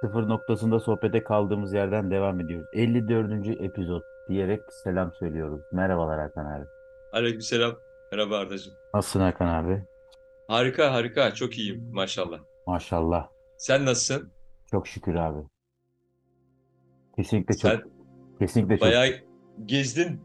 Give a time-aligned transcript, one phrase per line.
[0.00, 2.68] Sıfır noktasında sohbete kaldığımız yerden devam ediyoruz.
[2.72, 3.46] 54.
[3.60, 5.60] epizod diyerek selam söylüyoruz.
[5.72, 6.64] Merhabalar Hakan abi.
[7.12, 7.72] Aleykümselam.
[8.12, 8.72] Merhaba Ardacığım.
[8.94, 9.84] Nasılsın Hakan abi?
[10.48, 11.34] Harika harika.
[11.34, 12.38] Çok iyiyim maşallah.
[12.66, 13.28] Maşallah.
[13.56, 14.32] Sen nasılsın?
[14.70, 15.38] Çok şükür abi.
[17.16, 17.82] Kesinlikle çok, Sen
[18.38, 18.82] kesinlikle çok.
[18.88, 19.06] bayağı
[19.66, 20.20] gezdin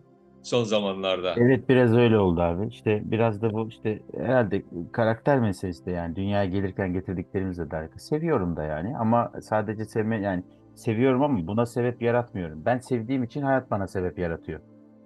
[0.46, 1.34] son zamanlarda.
[1.38, 2.68] Evet biraz öyle oldu abi.
[2.68, 7.99] İşte biraz da bu işte herhalde karakter meselesi de yani dünyaya gelirken getirdiklerimizle de alakalı.
[7.99, 10.44] Seviyorum da yani ama sadece sevme yani
[10.76, 12.66] seviyorum ama buna sebep yaratmıyorum.
[12.66, 14.59] Ben sevdiğim için hayat bana sebep yaratıyor.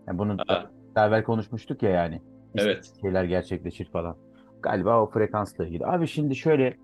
[0.07, 2.21] Yani bunu da, Ha, daha evvel konuşmuştuk ya yani.
[2.55, 2.91] evet.
[3.01, 4.15] şeyler gerçekleşir falan.
[4.61, 5.85] Galiba o frekansla ilgili.
[5.85, 6.77] Abi şimdi şöyle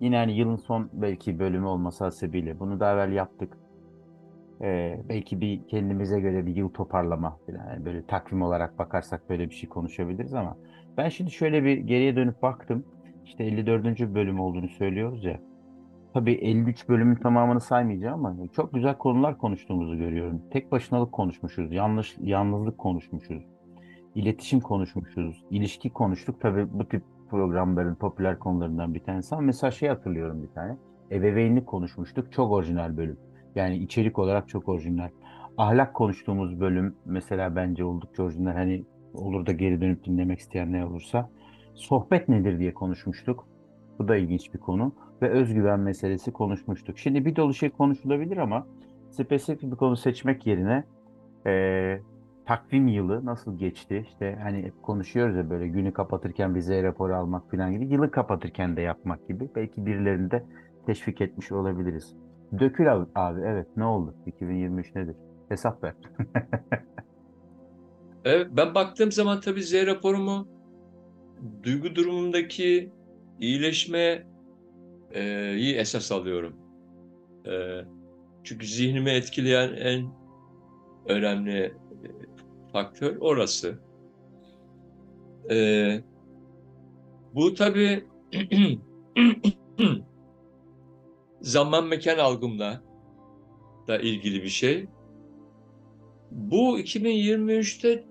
[0.00, 3.52] yine hani yılın son belki bölümü olması hasebiyle bunu daha evvel yaptık.
[4.60, 7.68] Ee, belki bir kendimize göre bir yıl toparlama falan.
[7.68, 10.56] Yani böyle takvim olarak bakarsak böyle bir şey konuşabiliriz ama
[10.96, 12.84] ben şimdi şöyle bir geriye dönüp baktım.
[13.24, 14.14] İşte 54.
[14.14, 15.40] bölüm olduğunu söylüyoruz ya.
[16.14, 20.42] Tabii 53 bölümün tamamını saymayacağım ama çok güzel konular konuştuğumuzu görüyorum.
[20.50, 23.42] Tek başınalık konuşmuşuz, yanlış yalnızlık konuşmuşuz.
[24.14, 26.40] İletişim konuşmuşuz, ilişki konuştuk.
[26.40, 30.76] Tabii bu tip programların popüler konularından bir tanesi ama mesela şey hatırlıyorum bir tane.
[31.10, 32.32] Ebeveynlik konuşmuştuk.
[32.32, 33.18] Çok orijinal bölüm.
[33.54, 35.08] Yani içerik olarak çok orijinal.
[35.56, 38.52] Ahlak konuştuğumuz bölüm mesela bence oldukça orijinal.
[38.52, 41.30] Hani olur da geri dönüp dinlemek isteyen ne olursa.
[41.74, 43.48] Sohbet nedir diye konuşmuştuk.
[43.98, 44.94] Bu da ilginç bir konu.
[45.22, 46.98] Ve özgüven meselesi konuşmuştuk.
[46.98, 48.66] Şimdi bir dolu şey konuşulabilir ama
[49.10, 50.84] spesifik bir konu seçmek yerine
[51.46, 52.02] eee
[52.46, 54.04] takvim yılı nasıl geçti?
[54.08, 57.86] İşte hani hep konuşuyoruz ya böyle günü kapatırken vize raporu almak falan gibi.
[57.86, 59.50] Yılı kapatırken de yapmak gibi.
[59.56, 60.44] Belki birilerini de
[60.86, 62.16] teşvik etmiş olabiliriz.
[62.58, 64.14] Dökül abi, abi evet ne oldu?
[64.26, 65.16] 2023 nedir?
[65.48, 65.94] Hesap ver.
[68.24, 70.48] Evet, ben baktığım zaman tabii Z raporumu
[71.62, 72.92] duygu durumundaki
[73.40, 74.24] iyileşmeyi
[75.76, 76.56] esas alıyorum.
[77.46, 77.52] E,
[78.44, 80.06] çünkü zihnimi etkileyen en
[81.08, 81.74] önemli
[82.72, 83.78] faktör orası.
[85.50, 85.56] E,
[87.34, 88.04] bu tabii
[91.42, 92.80] zaman mekan algımla
[93.88, 94.88] da ilgili bir şey.
[96.30, 98.04] Bu 2023'te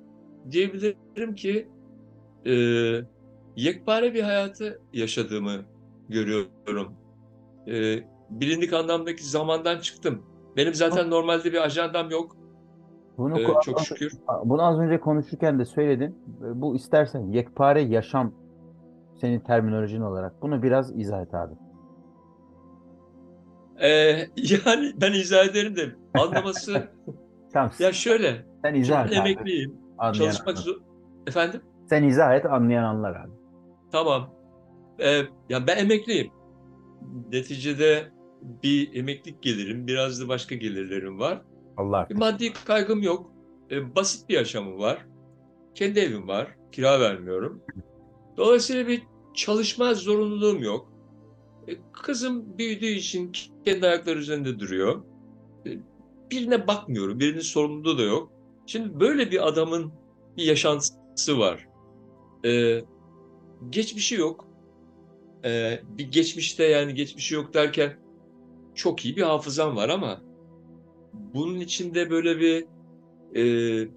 [0.51, 1.67] diyebilirim ki
[2.45, 2.53] e,
[3.55, 5.61] yekpare bir hayatı yaşadığımı
[6.09, 6.93] görüyorum.
[7.67, 7.99] E,
[8.29, 10.23] bilindik anlamdaki zamandan çıktım.
[10.57, 12.35] Benim zaten normalde bir ajandam yok.
[13.17, 14.11] Bunu, E, ko- çok şükür.
[14.45, 16.17] bunu az önce konuşurken de söyledin.
[16.55, 18.33] Bu istersen yekpare yaşam
[19.21, 20.41] senin terminolojin olarak.
[20.41, 21.53] Bunu biraz izah et abi.
[23.81, 23.89] E,
[24.65, 26.87] yani ben izah ederim de anlaması
[27.79, 28.45] ya şöyle.
[28.63, 29.29] Sen izah ben et abi.
[29.29, 29.77] emekliyim.
[29.97, 30.75] Anlayan Çalışmak zor.
[31.27, 31.61] Efendim?
[31.89, 33.31] Sen izah et anlayan anlar abi.
[33.91, 34.33] Tamam.
[34.99, 36.31] Ee, ya ben emekliyim.
[37.31, 38.11] Neticede
[38.63, 41.41] bir emeklilik gelirim, biraz da başka gelirlerim var.
[41.77, 43.31] Allah Bir maddi kaygım yok.
[43.71, 45.05] Ee, basit bir yaşamım var.
[45.75, 46.47] Kendi evim var.
[46.71, 47.61] Kira vermiyorum.
[48.37, 49.03] Dolayısıyla bir
[49.33, 50.90] çalışma zorunluluğum yok.
[51.67, 53.31] Ee, kızım büyüdüğü için
[53.65, 55.03] kendi ayakları üzerinde duruyor.
[55.65, 55.79] Ee,
[56.31, 57.19] birine bakmıyorum.
[57.19, 58.31] Birinin sorumluluğu da yok.
[58.65, 59.91] Şimdi böyle bir adamın
[60.37, 61.67] bir yaşantısı var.
[62.45, 62.81] Ee,
[63.69, 64.47] geçmişi yok.
[65.45, 67.97] Ee, bir geçmişte yani geçmişi yok derken
[68.75, 70.21] çok iyi bir hafızam var ama
[71.13, 72.65] bunun içinde böyle bir
[73.35, 73.87] e,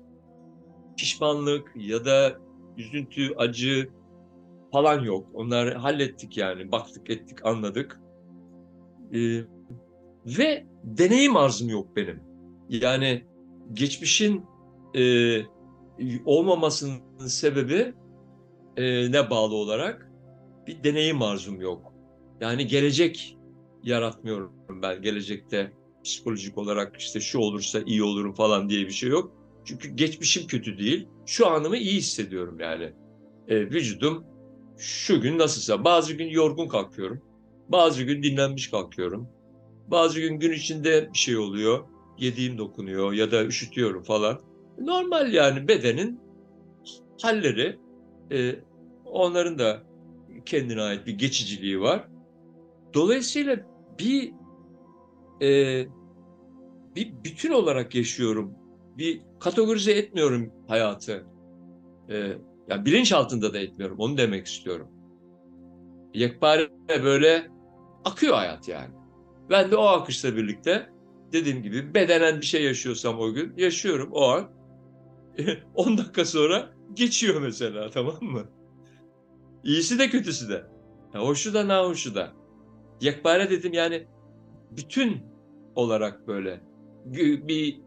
[0.96, 2.38] pişmanlık ya da
[2.76, 3.88] üzüntü, acı
[4.74, 5.26] falan yok.
[5.34, 6.72] Onları hallettik yani.
[6.72, 8.00] Baktık, ettik, anladık.
[9.12, 9.40] Ee,
[10.26, 12.22] ve deneyim arzum yok benim.
[12.68, 13.24] Yani
[13.72, 14.44] geçmişin
[14.96, 15.02] e,
[16.24, 17.94] olmamasının sebebi
[18.76, 20.10] e, ne bağlı olarak
[20.66, 21.92] bir deneyim arzum yok.
[22.40, 23.38] Yani gelecek
[23.82, 24.52] yaratmıyorum
[24.82, 25.72] ben gelecekte
[26.04, 29.32] psikolojik olarak işte şu olursa iyi olurum falan diye bir şey yok.
[29.64, 31.08] Çünkü geçmişim kötü değil.
[31.26, 32.92] Şu anımı iyi hissediyorum yani.
[33.48, 34.33] E, vücudum
[34.78, 37.20] şu gün nasılsa bazı gün yorgun kalkıyorum.
[37.68, 39.28] Bazı gün dinlenmiş kalkıyorum.
[39.88, 41.84] Bazı gün gün içinde bir şey oluyor.
[42.18, 44.40] Yediğim dokunuyor ya da üşütüyorum falan.
[44.78, 46.20] Normal yani bedenin
[47.22, 47.78] halleri.
[48.32, 48.54] E,
[49.04, 49.82] onların da
[50.46, 52.08] kendine ait bir geçiciliği var.
[52.94, 53.56] Dolayısıyla
[53.98, 54.32] bir
[55.42, 55.86] e,
[56.96, 58.54] bir bütün olarak yaşıyorum.
[58.98, 61.26] Bir kategorize etmiyorum hayatı.
[62.10, 62.32] E,
[62.68, 63.98] yani bilinç altında da etmiyorum.
[63.98, 64.88] Onu demek istiyorum.
[66.14, 67.50] Yekpare böyle
[68.04, 68.94] akıyor hayat yani.
[69.50, 70.90] Ben de o akışla birlikte
[71.32, 74.50] dediğim gibi bedenen bir şey yaşıyorsam o gün yaşıyorum o an.
[75.74, 78.42] 10 dakika sonra geçiyor mesela tamam mı?
[79.64, 80.66] İyisi de kötüsü de.
[81.14, 82.32] Ya hoşu da nahoşu da.
[83.00, 84.06] Yekpare dedim yani
[84.70, 85.22] bütün
[85.74, 86.60] olarak böyle
[87.04, 87.80] bir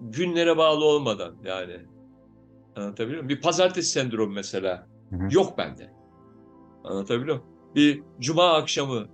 [0.00, 1.91] günlere bağlı olmadan yani
[2.76, 3.28] anlatabiliyor muyum?
[3.28, 5.28] Bir pazartesi sendromu mesela Hı hı.
[5.30, 5.90] yok bende.
[6.84, 7.50] Anlatabiliyor muyum?
[7.74, 9.06] Bir cuma akşamı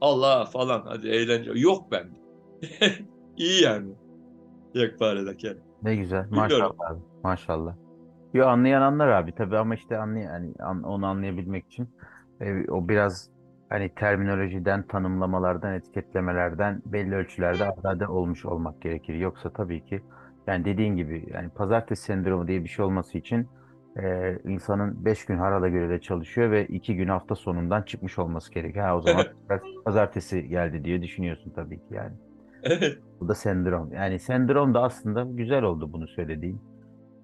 [0.00, 2.14] Allah falan hadi eğlence yok bende.
[3.36, 3.92] İyi yani.
[4.74, 5.56] Yekparedeki.
[5.82, 6.24] Ne güzel.
[6.24, 6.52] Bilmiyorum.
[6.58, 7.00] Maşallah abi.
[7.22, 7.74] Maşallah.
[8.34, 11.88] Yo anlayan anlar abi tabii ama işte anlay hani an- onu anlayabilmek için
[12.40, 13.30] e, o biraz
[13.68, 19.14] hani terminolojiden, tanımlamalardan, etiketlemelerden belli ölçülerde azade olmuş olmak gerekir.
[19.14, 20.02] Yoksa tabii ki
[20.46, 23.48] yani dediğin gibi yani pazartesi sendromu diye bir şey olması için
[24.02, 28.52] e, insanın 5 gün harala göre de çalışıyor ve 2 gün hafta sonundan çıkmış olması
[28.52, 28.86] gerekiyor.
[28.86, 29.24] Ha, o zaman
[29.84, 32.12] pazartesi geldi diye düşünüyorsun tabii ki yani.
[32.62, 32.98] Evet.
[33.20, 33.92] Bu da sendrom.
[33.92, 36.60] Yani sendrom da aslında güzel oldu bunu söylediğin.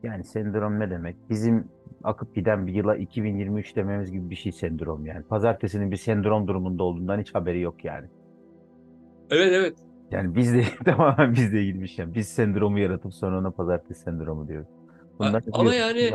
[0.03, 1.17] Yani sendrom ne demek?
[1.31, 1.69] Bizim
[2.05, 5.23] akıp giden bir yıla 2023 dememiz gibi bir şey sendrom yani.
[5.23, 8.07] Pazartesinin bir sendrom durumunda olduğundan hiç haberi yok yani.
[9.31, 9.75] Evet evet.
[10.11, 12.15] Yani bizde tamamen bizle ilgili bir şey.
[12.15, 14.69] Biz sendromu yaratıp sonra ona pazartesi sendromu diyoruz.
[15.19, 16.13] Bunlar ama bir- yani-.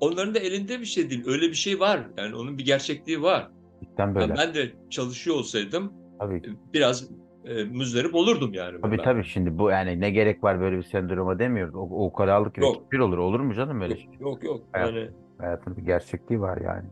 [0.00, 1.24] Onların da elinde bir şey değil.
[1.26, 2.00] Öyle bir şey var.
[2.16, 3.50] Yani onun bir gerçekliği var.
[3.82, 4.34] Cidden böyle.
[4.36, 6.36] ben de çalışıyor olsaydım Tabii.
[6.36, 7.10] e, biraz
[7.44, 8.80] e, müzdarip olurdum yani.
[8.80, 9.04] Tabii bundan.
[9.04, 11.74] tabii şimdi bu yani ne gerek var böyle bir sendroma demiyoruz.
[11.74, 12.92] O, o ukalalık Yok.
[12.92, 13.18] bir olur.
[13.18, 14.04] Olur mu canım öyle şey?
[14.04, 14.44] Yok yok.
[14.44, 14.60] yok.
[14.74, 14.94] Evet.
[14.94, 16.88] Yani Hayatın bir gerçekliği var yani.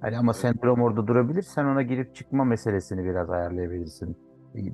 [0.00, 1.42] Hani ama sendrom orada durabilir.
[1.42, 4.16] Sen ona girip çıkma meselesini biraz ayarlayabilirsin.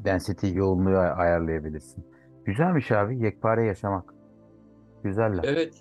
[0.05, 2.05] Density yoğunluğu ay- ayarlayabilirsin.
[2.45, 3.19] Güzelmiş abi.
[3.19, 4.15] Yekpare yaşamak.
[5.05, 5.45] Güzel laf.
[5.45, 5.75] evet.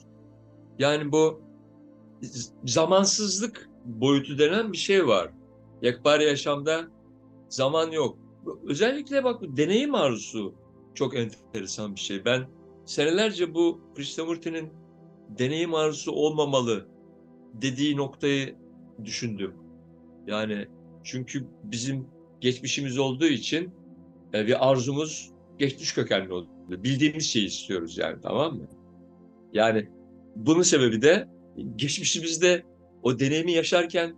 [0.79, 1.41] Yani bu
[2.65, 5.29] zamansızlık boyutu denen bir şey var.
[5.81, 6.81] Yekpare yaşamda
[7.49, 8.17] zaman yok.
[8.67, 10.53] Özellikle bak bu deneyim arzusu
[10.93, 12.25] çok enteresan bir şey.
[12.25, 12.41] Ben
[12.85, 14.69] senelerce bu Krishnamurti'nin
[15.39, 16.87] deneyim arzusu olmamalı
[17.53, 18.55] dediği noktayı
[19.03, 19.53] düşündüm.
[20.27, 20.67] Yani
[21.03, 22.07] çünkü bizim
[22.41, 23.71] geçmişimiz olduğu için
[24.33, 26.51] e, bir arzumuz geçmiş kökenli oluyor.
[26.69, 28.67] Bildiğimiz şeyi istiyoruz yani tamam mı?
[29.53, 29.89] Yani
[30.35, 31.27] bunun sebebi de
[31.75, 32.63] geçmişimizde
[33.03, 34.15] o deneyimi yaşarken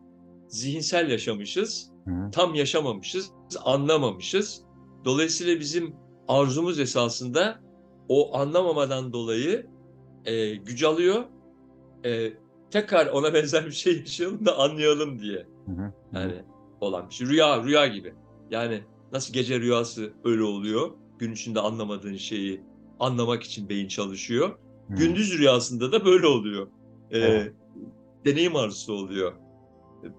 [0.48, 2.32] zihinsel yaşamışız, Hı.
[2.32, 3.32] tam yaşamamışız,
[3.66, 4.64] anlamamışız.
[5.06, 5.96] Dolayısıyla bizim
[6.28, 7.60] arzumuz esasında
[8.10, 9.66] o anlamamadan dolayı
[10.26, 11.24] e, güç alıyor.
[12.06, 12.34] E,
[12.72, 15.48] tekrar ona benzer bir şey yaşayalım da anlayalım diye.
[15.66, 15.72] Hı.
[15.72, 15.94] Hı.
[16.14, 16.34] Yani
[16.82, 17.28] olan bir şey.
[17.28, 18.14] Rüya, rüya gibi.
[18.52, 18.84] Yani
[19.14, 20.90] nasıl gece rüyası öyle oluyor.
[21.20, 22.62] Gün içinde anlamadığın şeyi
[23.00, 24.50] anlamak için beyin çalışıyor.
[24.50, 24.96] Hı.
[24.96, 26.68] Gündüz rüyasında da böyle oluyor.
[27.12, 27.54] Ee, Evet.
[28.26, 29.34] Deneyim arzusu oluyor.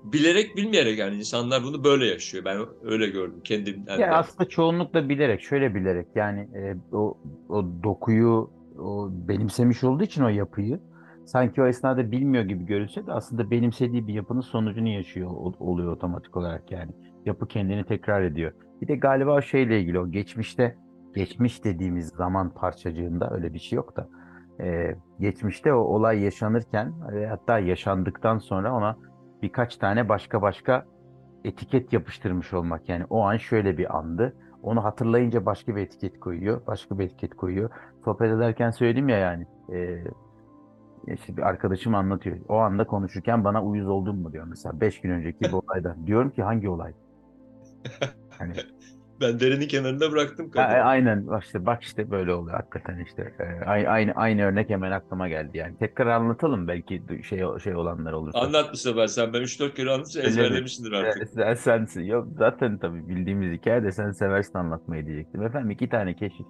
[0.04, 2.44] Bilerek bilmeyerek yani insanlar bunu böyle yaşıyor.
[2.44, 3.98] Ben öyle gördüm kendimden.
[3.98, 4.10] Ya de.
[4.14, 7.18] aslında çoğunlukla bilerek, şöyle bilerek yani e, o
[7.48, 10.80] o dokuyu o benimsemiş olduğu için o yapıyı
[11.24, 15.92] sanki o esnada bilmiyor gibi görünse de aslında benimsediği bir yapının sonucunu yaşıyor ol- oluyor
[15.92, 16.90] otomatik olarak yani.
[17.26, 18.52] Yapı kendini tekrar ediyor.
[18.82, 20.76] Bir de galiba şeyle ilgili o geçmişte
[21.14, 24.08] geçmiş dediğimiz zaman parçacığında öyle bir şey yok da
[24.60, 28.96] e, geçmişte o olay yaşanırken ve hatta yaşandıktan sonra ona
[29.42, 30.86] birkaç tane başka başka
[31.44, 32.88] etiket yapıştırmış olmak.
[32.88, 34.36] Yani o an şöyle bir andı.
[34.62, 36.66] Onu hatırlayınca başka bir etiket koyuyor.
[36.66, 37.70] Başka bir etiket koyuyor.
[38.04, 39.46] Sohbet ederken söyledim ya yani.
[39.72, 40.04] E,
[41.06, 42.36] işte bir arkadaşım anlatıyor.
[42.48, 44.80] O anda konuşurken bana uyuz oldun mu diyor mesela.
[44.80, 46.06] Beş gün önceki bir olaydan.
[46.06, 46.92] Diyorum ki hangi olay?
[48.38, 48.52] Hani
[49.20, 50.66] Ben derenin kenarında bıraktım kadını.
[50.66, 54.90] Aynen bak işte bak işte böyle oluyor hakikaten işte Ee, ay- aynı aynı örnek hemen
[54.90, 58.38] aklıma geldi yani tekrar anlatalım belki şey şey olanlar olursa.
[58.38, 59.32] Anlat bu sefer sen.
[59.32, 61.28] Ben 3-4 kere anlatınca ezberlemişsindir artık.
[61.28, 62.02] Sen, sensin.
[62.02, 65.42] Yok zaten tabii bildiğimiz hikaye de sen seversin anlatmayı diyecektim.
[65.42, 66.46] Efendim iki tane keşif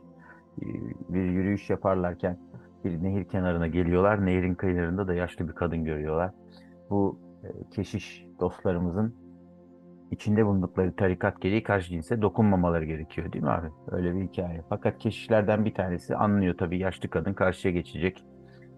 [0.63, 0.65] e,
[1.09, 2.39] bir yürüyüş yaparlarken
[2.85, 4.27] bir nehir kenarına geliyorlar.
[4.27, 6.31] Nehrin kıyılarında da yaşlı bir kadın görüyorlar.
[6.91, 9.24] Bu e, keşiş dostlarımızın
[10.15, 13.67] içinde bulundukları tarikat gereği karşı cinse dokunmamaları gerekiyor değil mi abi?
[13.91, 14.63] Öyle bir hikaye.
[14.69, 18.25] Fakat keşişlerden bir tanesi anlıyor tabii yaşlı kadın karşıya geçecek.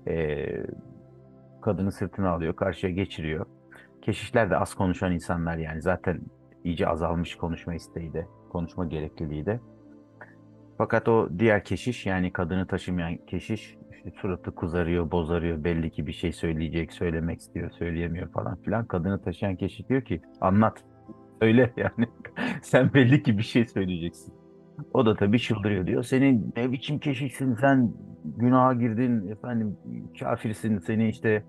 [0.09, 0.63] Ee,
[1.63, 3.47] kadını sırtına alıyor, karşıya geçiriyor.
[4.03, 6.21] Keşişler de az konuşan insanlar yani zaten
[6.65, 9.61] iyice azalmış konuşma isteği de, konuşma gerekliliği de.
[10.79, 15.65] Fakat o diğer keşiş yani kadını taşımayan keşiş işte suratı kızarıyor, bozarıyor.
[15.65, 18.87] Belli ki bir şey söyleyecek, söylemek istiyor, söyleyemiyor falan filan.
[18.87, 20.85] Kadını taşıyan keşiş diyor ki anlat.
[21.43, 22.09] Söyle yani.
[22.63, 24.35] Sen belli ki bir şey söyleyeceksin.
[24.95, 26.03] O da tabii çıldırıyor diyor.
[26.03, 27.93] Senin ne biçim keşişsin sen
[28.25, 29.77] günaha girdin efendim
[30.21, 31.45] kafirsin seni işte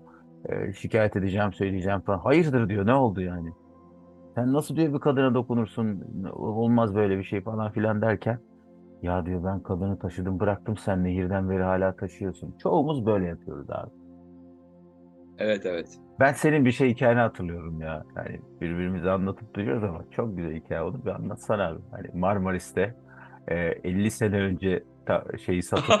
[0.48, 2.18] e, şikayet edeceğim söyleyeceğim falan.
[2.18, 3.50] Hayırdır diyor ne oldu yani?
[4.34, 8.38] Sen nasıl diyor bir kadına dokunursun olmaz böyle bir şey falan filan derken
[9.02, 12.54] ya diyor ben kadını taşıdım bıraktım sen nehirden beri hala taşıyorsun.
[12.58, 13.90] Çoğumuz böyle yapıyoruz abi.
[15.38, 16.00] Evet evet.
[16.20, 18.04] Ben senin bir şey hikayeni hatırlıyorum ya.
[18.16, 21.00] Yani birbirimize anlatıp duruyoruz ama çok güzel hikaye oldu.
[21.04, 21.80] Bir anlatsana abi.
[21.90, 22.94] Hani Marmaris'te
[23.48, 24.84] e, 50 sene önce
[25.46, 26.00] şeyi satıp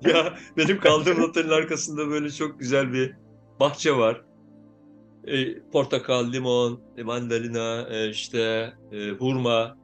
[0.00, 3.16] Ya benim kaldığım otelin arkasında böyle çok güzel bir
[3.60, 4.22] bahçe var.
[5.26, 9.76] E, portakal, limon, e, mandalina, e, işte e, hurma.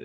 [0.00, 0.04] E,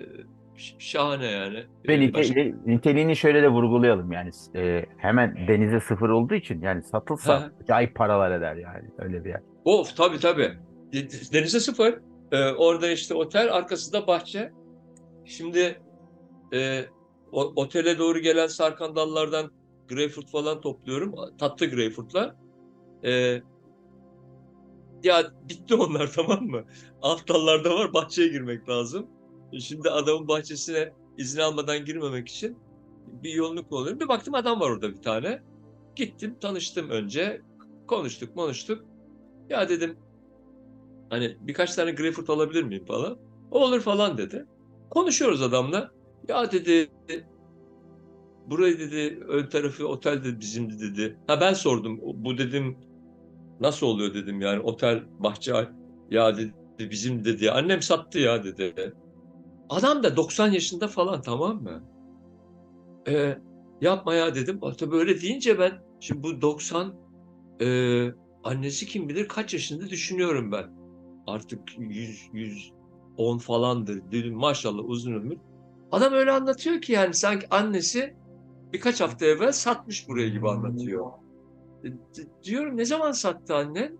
[0.78, 1.64] şahane yani.
[1.88, 6.62] ve E, nite- başka- niteliğini şöyle de vurgulayalım yani e, hemen denize sıfır olduğu için
[6.62, 7.50] yani satılsa Ha.
[7.62, 9.40] acayip paralar eder yani öyle bir yer.
[9.64, 10.52] Of tabii tabii.
[10.92, 11.94] De- Denize sıfır.
[12.32, 14.52] Ee, orada işte otel, arkasında bahçe.
[15.24, 15.80] Şimdi
[16.54, 16.84] e,
[17.32, 19.50] o- otele doğru gelen sarkan dallardan
[19.88, 21.14] greyfurt falan topluyorum.
[21.38, 22.34] Tatlı greyfurtlar.
[23.04, 23.40] Ee,
[25.04, 26.64] ya bitti onlar tamam mı?
[27.02, 29.06] Alt dallarda var, bahçeye girmek lazım.
[29.60, 32.58] Şimdi adamın bahçesine izin almadan girmemek için
[33.22, 34.00] bir yolunu kullanıyorum.
[34.00, 35.42] Bir baktım adam var orada bir tane.
[35.96, 37.42] Gittim, tanıştım önce.
[37.86, 38.84] Konuştuk, konuştuk.
[39.50, 39.96] Ya dedim
[41.10, 43.18] hani birkaç tane greyfurt alabilir miyim falan.
[43.50, 44.46] O olur falan dedi.
[44.90, 45.90] Konuşuyoruz adamla.
[46.28, 46.90] Ya dedi
[48.46, 51.18] burayı dedi ön tarafı otel dedi bizimdi dedi.
[51.26, 52.00] Ha ben sordum.
[52.02, 52.78] Bu dedim
[53.60, 55.52] nasıl oluyor dedim yani otel bahçe
[56.10, 57.50] ya dedi bizim dedi.
[57.50, 58.94] Annem sattı ya dedi.
[59.68, 61.82] Adam da 90 yaşında falan tamam mı?
[63.08, 63.38] Ee,
[63.80, 64.60] yapma ya dedim.
[64.78, 66.94] Tabii öyle deyince ben şimdi bu 90
[67.60, 67.66] e,
[68.44, 70.66] annesi kim bilir kaç yaşında düşünüyorum ben.
[71.26, 74.02] Artık 100 110 falandır.
[74.12, 75.38] Dedim maşallah uzun ömür.
[75.92, 78.16] Adam öyle anlatıyor ki yani sanki annesi
[78.72, 81.06] birkaç hafta evvel satmış burayı gibi anlatıyor.
[81.84, 81.88] E,
[82.44, 83.98] Diyorum ne zaman sattı annen?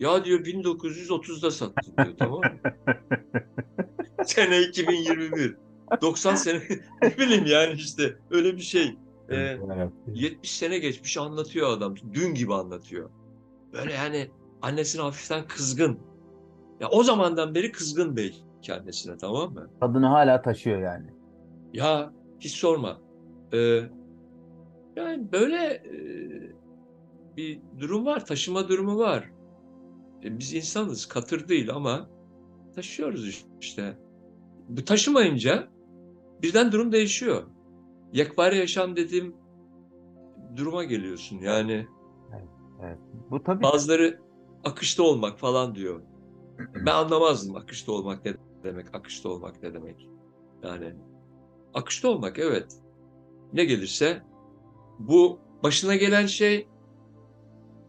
[0.00, 2.50] Ya diyor 1930'da sattı diyor tamam mı?
[4.26, 5.56] Sene 2021.
[6.02, 6.60] 90 sene
[7.02, 8.96] ne bileyim yani işte öyle bir şey.
[9.28, 9.90] Ee, Evet.
[10.06, 11.94] 70 sene geçmiş anlatıyor adam.
[12.12, 13.10] Dün gibi anlatıyor.
[13.72, 14.30] Böyle yani
[14.62, 15.98] annesine hafiften kızgın.
[16.80, 19.70] Ya o zamandan beri kızgın bey kendisine tamam mı?
[19.80, 21.06] Tadını hala taşıyor yani.
[21.72, 23.00] Ya hiç sorma.
[23.52, 23.80] Ee,
[24.96, 25.94] yani böyle e,
[27.36, 28.26] bir durum var.
[28.26, 29.30] Taşıma durumu var.
[30.24, 31.06] E, biz insanız.
[31.06, 32.08] Katır değil ama
[32.74, 33.98] taşıyoruz işte.
[34.68, 35.68] Bu taşımayınca
[36.42, 37.42] birden durum değişiyor.
[38.12, 39.36] Yekpare yaşam dediğim
[40.56, 41.38] duruma geliyorsun.
[41.38, 41.86] Yani
[43.30, 44.18] Bu tabii Bazıları
[44.64, 46.02] akışta olmak falan diyor.
[46.86, 50.08] Ben anlamazdım akışta olmak ne demek, akışta olmak ne demek.
[50.62, 50.94] Yani
[51.74, 52.76] akışta olmak evet.
[53.52, 54.22] Ne gelirse
[54.98, 56.68] bu başına gelen şey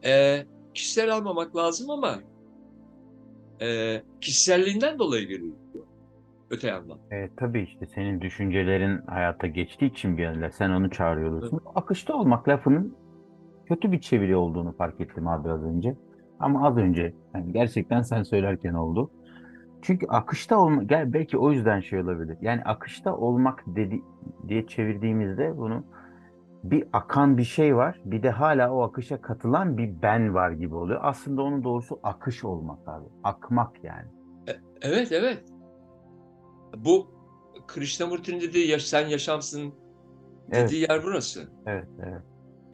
[0.06, 2.20] e, kişisel almamak lazım ama
[3.62, 5.56] e, kişiselliğinden dolayı geliyor.
[6.53, 6.98] Öte yandan.
[7.12, 11.60] E, tabii işte senin düşüncelerin hayata geçtiği için bir yerler sen onu çağırıyorsun.
[11.75, 12.98] Akışta olmak lafının
[13.65, 15.95] kötü bir çeviri olduğunu fark ettim abi az önce.
[16.39, 19.12] Ama az önce yani gerçekten sen söylerken oldu.
[19.81, 22.38] Çünkü akışta olmak belki o yüzden şey olabilir.
[22.41, 24.01] Yani akışta olmak dedi
[24.48, 25.83] diye çevirdiğimizde bunu
[26.63, 28.01] bir akan bir şey var.
[28.05, 31.00] Bir de hala o akışa katılan bir ben var gibi oluyor.
[31.03, 33.05] Aslında onun doğrusu akış olmak abi.
[33.24, 34.07] Akmak yani.
[34.81, 35.52] Evet evet.
[36.77, 37.08] Bu
[37.68, 39.74] Krishnamurti'nin dediği yaş, sen yaşamsın
[40.51, 40.70] Evet.
[40.70, 41.50] dediği yer burası.
[41.65, 42.22] Evet, evet.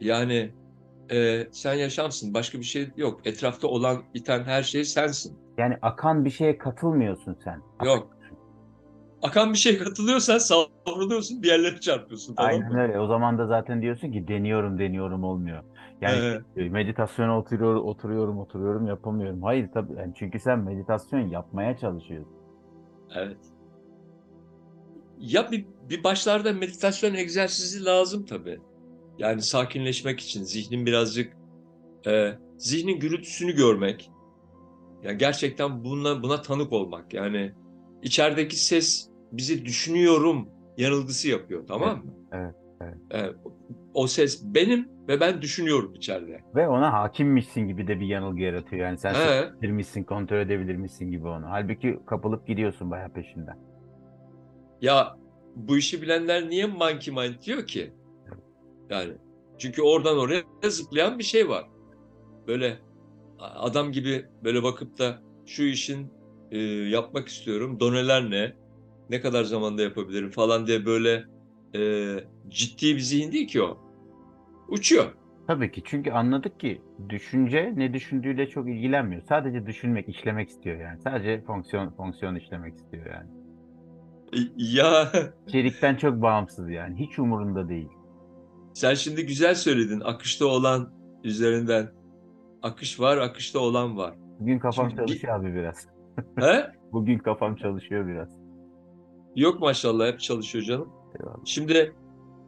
[0.00, 0.54] Yani
[1.10, 2.34] e, sen yaşamsın.
[2.34, 3.20] Başka bir şey yok.
[3.26, 5.38] Etrafta olan, iten her şey sensin.
[5.58, 7.62] Yani akan bir şeye katılmıyorsun sen.
[7.84, 8.16] Yok.
[9.22, 12.34] Akan bir şey katılıyorsan savruluyorsun, bir yerlere çarpıyorsun.
[12.34, 12.80] Tamam Aynen mı?
[12.80, 13.00] öyle.
[13.00, 15.62] O zaman da zaten diyorsun ki deniyorum deniyorum olmuyor.
[16.00, 19.42] Yani Ee, meditasyona oturuyor, oturuyorum oturuyorum yapamıyorum.
[19.42, 19.92] Hayır tabii.
[19.98, 22.32] Yani çünkü sen meditasyon yapmaya çalışıyorsun.
[23.14, 23.38] evet.
[25.20, 28.60] Ya bir, bir başlarda meditasyon egzersizi lazım tabii.
[29.18, 31.36] Yani sakinleşmek için zihnin birazcık
[32.06, 34.10] e, zihnin gürültüsünü görmek.
[35.02, 37.14] Yani gerçekten buna, buna tanık olmak.
[37.14, 37.52] Yani
[38.02, 42.14] içerideki ses bizi düşünüyorum yanılgısı yapıyor tamam mı?
[42.32, 42.96] evet, evet.
[43.14, 43.36] E,
[43.94, 46.40] o ses benim ve ben düşünüyorum içeride.
[46.54, 48.86] Ve ona hakimmişsin gibi de bir yanılgı yaratıyor.
[48.86, 49.18] Yani sen He.
[49.18, 51.46] seçebilir misin, kontrol edebilir misin gibi onu.
[51.46, 53.69] Halbuki kapılıp gidiyorsun bayağı peşinden.
[54.80, 55.16] Ya
[55.56, 57.92] bu işi bilenler niye monkey mind diyor ki?
[58.90, 59.12] Yani
[59.58, 61.64] çünkü oradan oraya zıplayan bir şey var.
[62.46, 62.78] Böyle
[63.38, 66.12] adam gibi böyle bakıp da şu işin
[66.50, 67.80] e, yapmak istiyorum.
[67.80, 68.52] Doneler ne?
[69.10, 71.24] Ne kadar zamanda yapabilirim falan diye böyle
[71.74, 71.80] e,
[72.48, 73.78] ciddi bir zihin değil ki o.
[74.68, 75.04] Uçuyor.
[75.46, 79.22] Tabii ki çünkü anladık ki düşünce ne düşündüğüyle çok ilgilenmiyor.
[79.22, 81.00] Sadece düşünmek, işlemek istiyor yani.
[81.00, 83.39] Sadece fonksiyon fonksiyon işlemek istiyor yani.
[84.56, 85.12] Ya
[85.48, 86.98] İçerikten çok bağımsız yani.
[86.98, 87.88] Hiç umurunda değil.
[88.74, 90.00] sen şimdi güzel söyledin.
[90.00, 90.92] Akışta olan
[91.24, 91.90] üzerinden.
[92.62, 94.14] Akış var, akışta olan var.
[94.40, 95.86] Bugün kafam Şimdi çalışıyor abi biraz.
[96.38, 96.66] He?
[96.92, 98.28] Bugün kafam çalışıyor biraz.
[99.36, 100.88] Yok maşallah hep çalışıyor canım.
[101.20, 101.36] Eyvallah.
[101.44, 101.92] Şimdi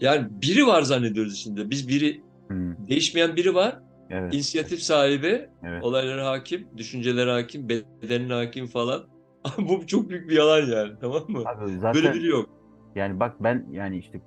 [0.00, 1.70] yani biri var zannediyoruz içinde.
[1.70, 3.78] Biz biri Hmm, değişmeyen biri var.
[4.10, 5.84] evet, İnisiyatif sahibi, evet.
[5.84, 9.00] olaylara hakim, düşüncelere hakim, bedenine hakim falan.
[9.58, 11.38] Bu çok büyük bir yalan yani tamam mı?
[11.46, 12.48] Abi zaten Böyle biri yok.
[12.94, 14.20] yani bak ben yani işte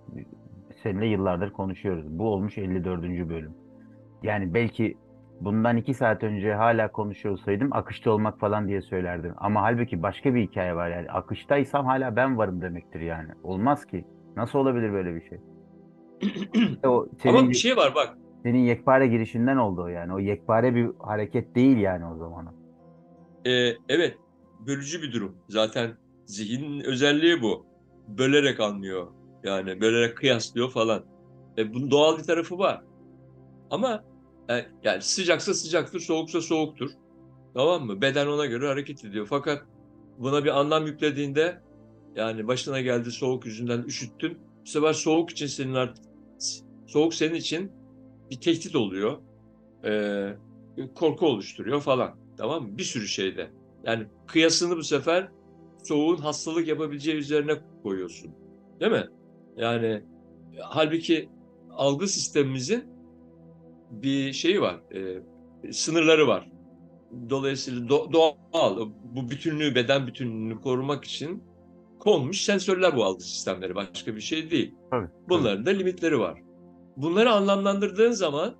[0.83, 2.05] seninle yıllardır konuşuyoruz.
[2.09, 3.01] Bu olmuş 54.
[3.29, 3.53] bölüm.
[4.23, 4.97] Yani belki
[5.41, 9.33] bundan iki saat önce hala konuşuyor olsaydım akışta olmak falan diye söylerdim.
[9.37, 11.11] Ama halbuki başka bir hikaye var yani.
[11.11, 13.29] Akıştaysam hala ben varım demektir yani.
[13.43, 14.05] Olmaz ki.
[14.35, 15.39] Nasıl olabilir böyle bir şey?
[16.21, 18.17] İşte o senin, Ama bir şey var bak.
[18.43, 20.13] senin yekpare girişinden oldu o yani.
[20.13, 22.45] O yekpare bir hareket değil yani o zaman.
[23.45, 23.51] e,
[23.89, 24.17] evet
[24.59, 25.37] bölücü bir durum.
[25.49, 27.65] Zaten zihnin özelliği bu.
[28.07, 29.07] Bölerek anlıyor.
[29.43, 31.05] Yani bölerek kıyaslıyor falan.
[31.57, 32.81] E, bunun doğal bir tarafı var.
[33.69, 34.03] Ama
[34.49, 36.89] e, yani sıcaksa sıcaktır, soğuksa soğuktur.
[37.53, 38.01] Tamam mı?
[38.01, 39.27] Beden ona göre hareket ediyor.
[39.29, 39.65] Fakat
[40.17, 41.61] buna bir anlam yüklediğinde
[42.15, 44.37] yani başına geldi soğuk yüzünden üşüttün.
[44.65, 46.05] Bu sefer soğuk için senin artık
[46.87, 47.71] soğuk senin için
[48.31, 49.17] bir tehdit oluyor.
[49.85, 50.35] Ee,
[50.95, 52.15] korku oluşturuyor falan.
[52.37, 52.77] Tamam mı?
[52.77, 53.51] Bir sürü şeyde.
[53.85, 55.27] Yani kıyasını bu sefer
[55.83, 58.35] soğuğun hastalık yapabileceği üzerine koyuyorsun.
[58.79, 59.05] Değil mi?
[59.57, 60.03] Yani
[60.61, 61.29] halbuki
[61.71, 62.85] algı sistemimizin
[63.91, 64.81] bir şeyi var.
[64.95, 65.21] e,
[65.73, 66.49] sınırları var.
[67.29, 71.43] Dolayısıyla do- doğal bu bütünlüğü, beden bütünlüğünü korumak için
[71.99, 73.75] konmuş sensörler bu algı sistemleri.
[73.75, 74.75] Başka bir şey değil.
[74.91, 75.07] Tabii.
[75.29, 76.41] Bunların da limitleri var.
[76.97, 78.55] Bunları anlamlandırdığın zaman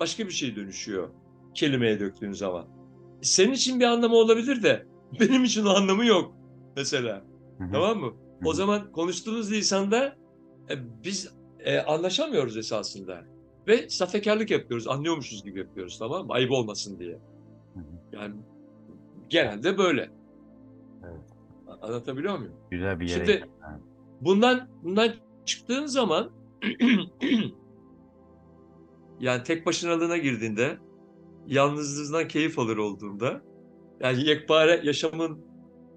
[0.00, 1.08] başka bir şey dönüşüyor.
[1.54, 2.81] Kelimeye döktüğün zaman.
[3.22, 4.86] Senin için bir anlamı olabilir de
[5.20, 6.34] benim için o anlamı yok
[6.76, 7.24] mesela.
[7.58, 7.72] Hı hı.
[7.72, 8.06] Tamam mı?
[8.06, 8.48] Hı.
[8.48, 10.16] O zaman konuştuğumuz lisanda
[10.70, 10.74] e,
[11.04, 13.24] biz e, anlaşamıyoruz esasında.
[13.66, 16.32] Ve sahtekarlık yapıyoruz, anlıyormuşuz gibi yapıyoruz tamam mı?
[16.32, 17.18] Ayıp olmasın diye.
[18.12, 18.34] Yani
[19.28, 20.10] genelde böyle.
[21.04, 21.20] Evet.
[21.82, 22.54] Anlatabiliyor muyum?
[22.70, 23.48] Güzel bir yere Şimdi
[24.20, 25.12] bundan bundan
[25.44, 26.30] çıktığın zaman
[29.20, 30.78] yani tek başınalığına girdiğinde
[31.46, 33.40] yalnızlığından keyif alır olduğunda
[34.00, 35.44] yani yekpare yaşamın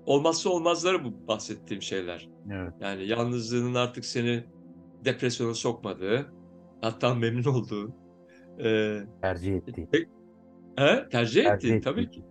[0.06, 2.30] olmazsa olmazları bu bahsettiğim şeyler.
[2.52, 2.74] Evet.
[2.80, 4.44] Yani yalnızlığının artık seni
[5.06, 6.34] depresyona sokmadığı,
[6.82, 7.96] hatta memnun olduğun,
[8.60, 9.90] e, Tercih ettiğin.
[10.78, 12.24] he, tercih Tercih ettiğin tabii ki.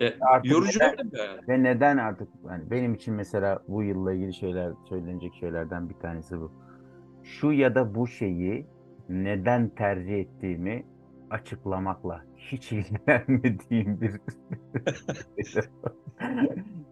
[0.00, 1.40] E, Artık yorucu neden- yani?
[1.48, 6.40] Ve neden artık yani benim için mesela bu yılla ilgili şeyler söylenecek şeylerden bir tanesi
[6.40, 6.52] bu.
[7.22, 8.66] Şu ya da bu şeyi
[9.08, 10.86] neden tercih ettiğimi
[11.34, 14.12] açıklamakla hiç ilgilenmediğim bir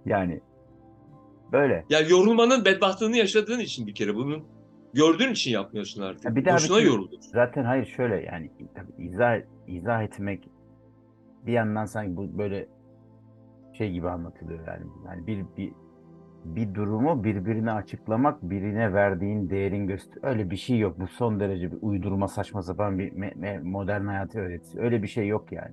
[0.06, 0.40] yani
[1.52, 1.84] böyle.
[1.90, 4.44] Yani yorulmanın bedbahtlığını yaşadığın için bir kere bunun
[4.94, 6.24] gördüğün için yapmıyorsun artık.
[6.24, 7.30] Ya bir daha Boşuna şey- yoruluyorsun.
[7.32, 10.48] Zaten hayır şöyle yani tabii izah izah etmek
[11.46, 12.68] bir yandan sanki bu böyle
[13.78, 14.86] şey gibi anlatılıyor yani.
[15.06, 15.72] Yani bir bir
[16.44, 21.00] bir durumu birbirine açıklamak, birine verdiğin değerin göster öyle bir şey yok.
[21.00, 23.12] Bu son derece bir uydurma saçma sapan bir
[23.62, 24.80] modern hayatı öğretisi.
[24.80, 25.72] Öyle bir şey yok yani.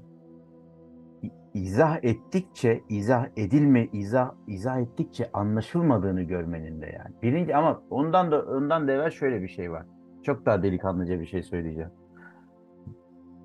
[1.24, 7.16] İ- İzah ettikçe, izah edilme, izah izah ettikçe anlaşılmadığını görmenin de yani.
[7.24, 9.86] Birinci ama ondan da ondan da evvel şöyle bir şey var.
[10.24, 11.92] Çok daha delikanlıca bir şey söyleyeceğim.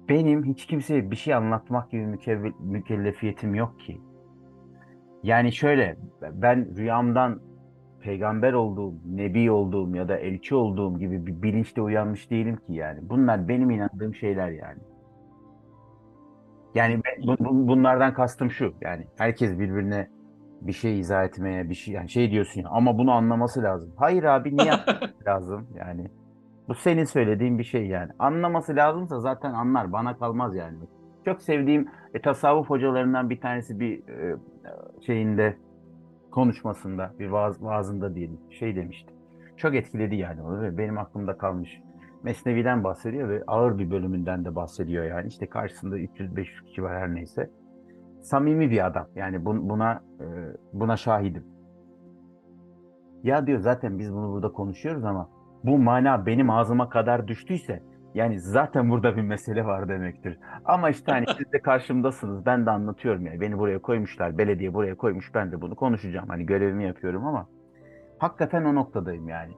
[0.09, 2.19] Benim hiç kimseye bir şey anlatmak gibi
[2.61, 4.01] mükellefiyetim yok ki.
[5.25, 5.97] Yani şöyle,
[6.33, 7.41] ben rüyamdan
[8.01, 12.99] peygamber olduğum, nebi olduğum ya da elçi olduğum gibi bir bilinçle uyanmış değilim ki yani.
[13.03, 14.79] Bunlar benim inandığım şeyler yani.
[16.75, 18.75] Yani ben- bu- bu- bunlardan kastım şu.
[18.81, 20.09] Yani herkes birbirine
[20.61, 23.93] bir şey izah etmeye, bir şey yani şey diyorsun ya ama bunu anlaması lazım.
[23.97, 24.73] Hayır abi niye
[25.27, 26.11] lazım yani?
[26.69, 28.13] Bu senin söylediğin bir şey yani.
[28.19, 29.93] Anlaması lazımsa zaten anlar.
[29.93, 30.77] Bana kalmaz yani.
[31.25, 34.37] Çok sevdiğim e, tasavvuf hocalarından bir tanesi bir e,
[35.01, 35.57] şeyinde
[36.31, 39.15] konuşmasında, bir vaaz, vaazında diyelim şey demişti.
[39.57, 41.81] Çok etkiledi yani onu ve benim aklımda kalmış.
[42.23, 45.29] Mesnevi'den bahsediyor ve ağır bir bölümünden de bahsediyor yani.
[45.29, 47.51] İşte karşısında 300-500 kişi var her neyse.
[48.23, 49.07] Samimi bir adam.
[49.15, 50.27] Yani bun- buna e,
[50.73, 51.45] buna şahidim.
[53.23, 55.29] Ya diyor zaten biz bunu burada konuşuyoruz ama
[55.65, 57.83] bu mana benim ağzıma kadar düştüyse
[58.15, 60.39] yani zaten burada bir mesele var demektir.
[60.65, 62.47] Ama işte hani siz de karşımdasınız.
[62.47, 63.41] Ben de anlatıyorum ya.
[63.41, 64.39] Beni buraya koymuşlar.
[64.39, 65.35] Belediye buraya koymuş.
[65.35, 66.29] Ben de bunu konuşacağım.
[66.29, 67.49] Hani görevimi yapıyorum ama
[68.19, 69.53] hakikaten o noktadayım yani.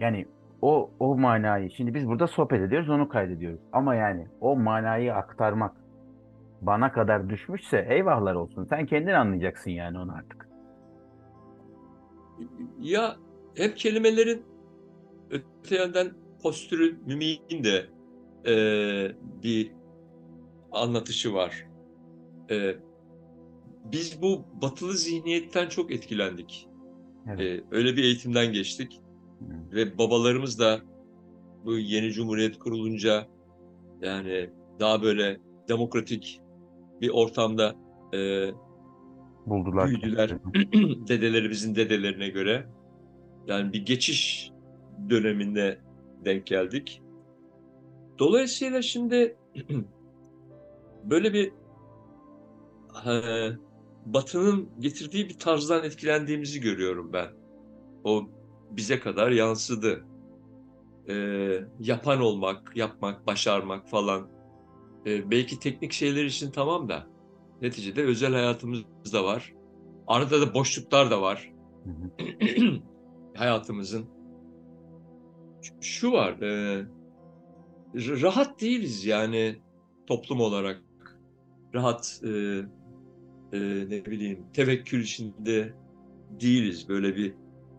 [0.00, 0.26] Yani
[0.62, 3.60] o o manayı şimdi biz burada sohbet ediyoruz, onu kaydediyoruz.
[3.72, 5.72] Ama yani o manayı aktarmak
[6.62, 8.64] bana kadar düşmüşse eyvahlar olsun.
[8.64, 10.48] Sen kendin anlayacaksın yani onu artık.
[12.78, 13.16] Ya
[13.56, 14.42] hep kelimelerin
[15.30, 17.86] öte yandan postürü, mimiğin de
[18.46, 18.54] e,
[19.42, 19.72] bir
[20.72, 21.66] anlatışı var.
[22.50, 22.74] E,
[23.92, 26.68] biz bu batılı zihniyetten çok etkilendik.
[27.28, 27.40] Evet.
[27.40, 29.00] Ee, öyle bir eğitimden geçtik
[29.38, 29.76] Hı.
[29.76, 30.80] ve babalarımız da
[31.64, 33.26] bu yeni cumhuriyet kurulunca
[34.00, 34.50] yani
[34.80, 36.40] daha böyle demokratik
[37.00, 37.74] bir ortamda
[38.14, 38.50] e,
[39.46, 39.88] Buldular.
[39.88, 40.30] büyüdüler.
[41.08, 42.66] dedelerimizin dedelerine göre.
[43.46, 44.50] Yani bir geçiş
[45.10, 45.78] döneminde
[46.24, 47.02] denk geldik.
[48.18, 49.36] Dolayısıyla şimdi
[51.04, 51.52] böyle bir
[53.06, 53.12] e,
[54.06, 57.28] Batı'nın getirdiği bir tarzdan etkilendiğimizi görüyorum ben.
[58.04, 58.28] O
[58.70, 60.04] bize kadar yansıdı.
[61.08, 61.14] E,
[61.80, 64.28] yapan olmak, yapmak, başarmak falan.
[65.06, 67.06] E, belki teknik şeyler için tamam da
[67.62, 69.54] neticede özel hayatımız da var.
[70.06, 71.52] Arada da boşluklar da var
[73.34, 74.19] hayatımızın.
[75.80, 76.84] Şu var, e,
[77.94, 79.58] rahat değiliz yani
[80.06, 80.82] toplum olarak.
[81.74, 82.28] Rahat, e,
[83.52, 85.74] e, ne bileyim, tevekkül içinde
[86.40, 86.88] değiliz.
[86.88, 87.34] Böyle bir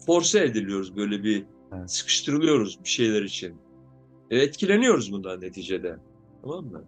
[0.05, 1.91] force ediliyoruz, böyle bir Evet.
[1.91, 3.55] sıkıştırılıyoruz bir şeyler için.
[4.29, 5.97] E, etkileniyoruz bundan neticede.
[6.41, 6.83] Tamam mı?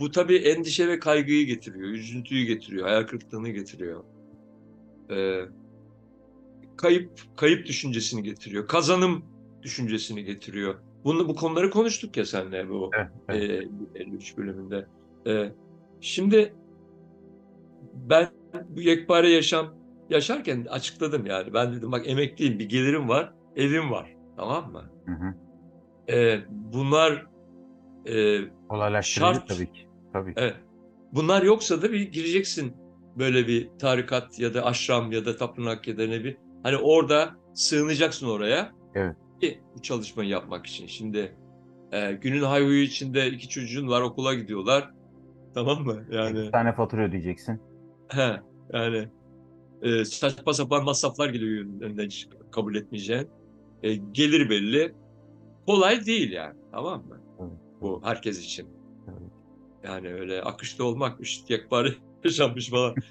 [0.00, 4.04] Bu tabii endişe ve kaygıyı getiriyor, üzüntüyü getiriyor, hayal kırıklığını getiriyor.
[5.10, 5.40] E,
[6.76, 8.66] kayıp kayıp düşüncesini getiriyor.
[8.66, 9.24] Kazanım
[9.62, 10.74] düşüncesini getiriyor.
[11.04, 12.90] Bunu bu konuları konuştuk ya seninle bu
[13.28, 13.42] Evet,
[13.94, 14.86] e, 53 bölümünde.
[15.26, 15.52] E,
[16.00, 16.54] şimdi
[17.94, 18.28] ben
[18.68, 19.74] bu yekpare yaşam
[20.10, 21.54] yaşarken açıkladım yani.
[21.54, 24.16] Ben dedim bak emekliyim, bir gelirim var, evim var.
[24.36, 24.90] Tamam mı?
[25.06, 25.34] Hı hı.
[26.12, 27.26] E, bunlar
[28.06, 29.48] e, Kolaylaştırıcı Şart.
[29.48, 29.88] tabii ki.
[30.12, 30.32] Tabii.
[30.36, 30.56] Evet.
[31.12, 32.76] Bunlar yoksa da bir gireceksin
[33.18, 36.36] böyle bir tarikat ya da aşram ya da tapınak ya da ne bir.
[36.62, 38.72] Hani orada sığınacaksın oraya.
[38.94, 39.16] Evet.
[39.40, 40.86] Ki bu çalışmayı yapmak için.
[40.86, 41.36] Şimdi
[41.92, 44.90] e, günün hayhuyu içinde iki çocuğun var okula gidiyorlar.
[45.54, 46.04] Tamam mı?
[46.10, 47.60] Yani Bir tane fatura ödeyeceksin.
[48.08, 48.40] he,
[48.72, 49.08] yani
[49.82, 53.28] e, saçma sapan masraflar geliyor önünden hiç kabul etmeyeceğin.
[53.82, 54.94] E, gelir belli.
[55.66, 56.54] Kolay değil yani.
[56.72, 57.20] Tamam mı?
[57.40, 57.50] Evet.
[57.80, 58.66] Bu herkes için.
[59.08, 59.30] Evet.
[59.84, 61.88] Yani öyle akışta olmakmış, yekpare
[62.24, 62.94] yaşanmış falan.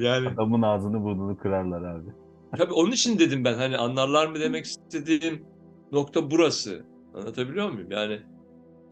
[0.00, 0.28] Yani.
[0.28, 2.08] Adamın ağzını burnunu kırarlar abi.
[2.56, 5.46] Tabii onun için dedim ben hani anlarlar mı demek istediğim
[5.92, 6.84] nokta burası.
[7.14, 7.90] Anlatabiliyor muyum?
[7.90, 8.20] Yani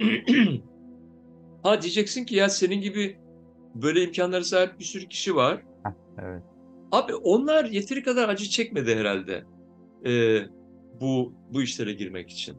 [1.63, 3.19] ha diyeceksin ki ya senin gibi
[3.75, 5.63] böyle imkanlara sahip bir sürü kişi var.
[6.19, 6.43] Evet.
[6.93, 9.45] Abi onlar yeteri kadar acı çekmedi herhalde.
[10.07, 10.39] Ee,
[11.01, 12.57] bu bu işlere girmek için.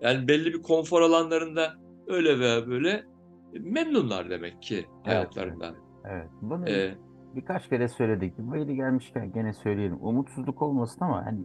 [0.00, 1.74] Yani belli bir konfor alanlarında
[2.06, 3.04] öyle veya böyle
[3.52, 5.74] memnunlar demek ki hayatlarından.
[6.10, 6.28] Evet.
[6.42, 6.94] Bunu Ee,
[7.36, 8.38] birkaç kere söyledik.
[8.38, 9.98] Böyle gelmişken gene söyleyelim.
[10.00, 11.40] Umutsuzluk olmasın ama hani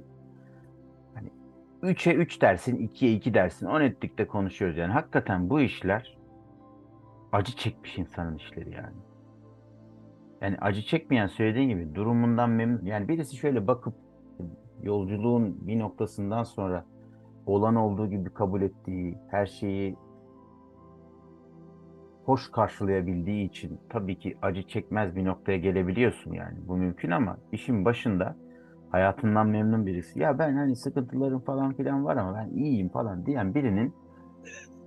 [1.13, 1.29] hani
[1.83, 3.65] 3'e 3 dersin, 2'ye 2 dersin.
[3.65, 4.93] 10 ettikte konuşuyoruz yani.
[4.93, 6.17] Hakikaten bu işler
[7.31, 8.95] acı çekmiş insanın işleri yani.
[10.41, 12.85] Yani acı çekmeyen söylediğin gibi durumundan memnun.
[12.85, 13.93] Yani birisi şöyle bakıp
[14.83, 16.85] yolculuğun bir noktasından sonra
[17.45, 19.95] olan olduğu gibi kabul ettiği, her şeyi
[22.25, 26.57] hoş karşılayabildiği için tabii ki acı çekmez bir noktaya gelebiliyorsun yani.
[26.67, 28.35] Bu mümkün ama işin başında
[28.91, 30.19] hayatından memnun birisi.
[30.19, 33.95] Ya ben hani sıkıntılarım falan filan var ama ben iyiyim falan diyen birinin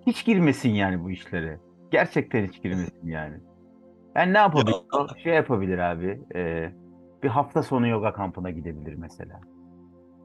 [0.07, 1.61] hiç girmesin yani bu işlere.
[1.91, 3.37] Gerçekten hiç girmesin yani.
[4.15, 4.75] Ben ne yapabilir?
[4.93, 6.21] O Şey yapabilir abi.
[6.35, 6.73] e,
[7.23, 9.41] bir hafta sonu yoga kampına gidebilir mesela.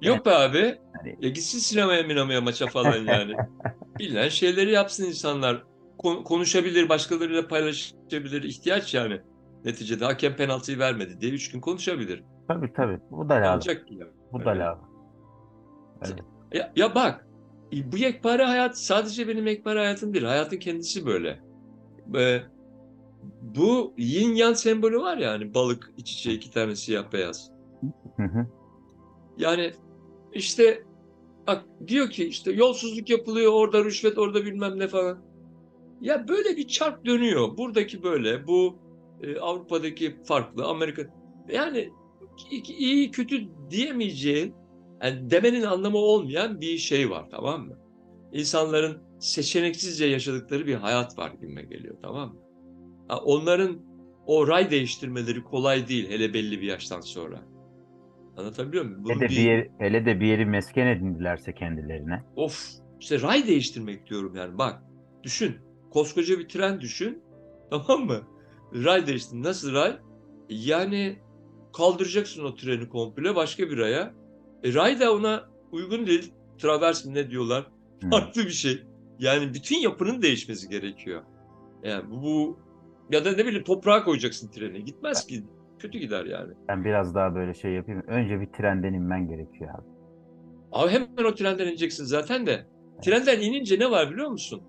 [0.02, 0.58] Yok be abi.
[0.58, 3.36] Yani- Ya gitsin sinemaya minamaya maça falan yani.
[4.00, 5.63] Bilinen şeyleri yapsın insanlar.
[6.00, 8.44] Kon- konuşabilir, başkalarıyla paylaşabilir.
[8.44, 9.22] ihtiyaç yani.
[9.66, 12.24] Neticede hakem penaltıyı vermedi diye üç gün konuşabilir.
[12.48, 13.00] Tabii tabii.
[13.12, 13.54] Bu da lazım.
[13.54, 14.08] Alacak ki ya.
[14.32, 14.86] Bu da lazım.
[16.06, 16.20] Evet.
[16.54, 17.28] Ya, ya bak,
[17.72, 20.26] bu yekpare hayat sadece benim yekpare hayatım değil.
[20.26, 21.40] Hayatın kendisi böyle.
[22.16, 22.42] Ee,
[23.42, 27.52] bu yin yang sembolü var ya hani balık iç içe iki tane siyah beyaz.
[28.18, 28.48] Hı hı.
[29.38, 29.74] Yani
[30.34, 30.84] işte
[31.48, 35.29] bak diyor ki işte yolsuzluk yapılıyor orada rüşvet orada bilmem ne falan.
[36.02, 37.58] Ya böyle bir çark dönüyor.
[37.58, 38.80] Buradaki böyle bu
[39.24, 41.02] e, Avrupa'daki farklı Amerika
[41.54, 41.90] yani
[42.70, 44.56] iyi, kötü diyemeyeceğin
[45.04, 47.78] yani demenin anlamı olmayan bir şey var tamam mı?
[48.34, 52.40] İnsanların seçeneksizce yaşadıkları bir hayat var gibime geliyor tamam mı?
[53.08, 53.80] Ha, onların
[54.26, 57.42] o ray değiştirmeleri kolay değil hele belli bir yaştan sonra.
[58.38, 59.04] Anlatabiliyor muyum?
[59.04, 62.24] Bunun Hele de bir- bir yer, hele de bir yeri mesken edindilerse kendilerine.
[62.36, 64.84] Of işte ray değiştirmek diyorum yani bak
[65.24, 65.56] düşün
[65.89, 67.23] koskoca bir tren düşün
[67.69, 68.21] tamam mı?
[68.73, 69.97] Ray değiştir nasıl ray?
[70.49, 71.19] Yani
[71.73, 74.13] kaldıracaksın o treni komple başka bir raya.
[74.63, 76.34] E, ray da ona uygun değil.
[76.58, 77.67] Travers mi ne diyorlar?
[78.12, 78.84] Farklı bir şey.
[79.19, 81.23] Yani bütün yapının değişmesi gerekiyor.
[81.84, 82.60] Yani bu, bu
[83.12, 84.86] Ya da ne bileyim toprağa koyacaksın treni.
[84.86, 85.43] Gitmez ki.
[85.80, 86.54] Kötü gider yani.
[86.67, 88.04] Ben biraz daha böyle şey yapayım.
[88.08, 89.88] Önce bir trenden inmen gerekiyor abi.
[90.71, 92.67] Abi hemen o trenden ineceksin zaten de.
[93.04, 94.63] Trenden inince ne var biliyor musun?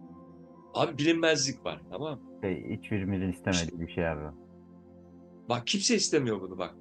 [0.74, 2.20] Abi bilinmezlik var tamam mı?
[2.42, 4.20] Şey, hiçbirimizin istemediği bir şey abi.
[5.48, 6.74] Bak kimse istemiyor bunu bak.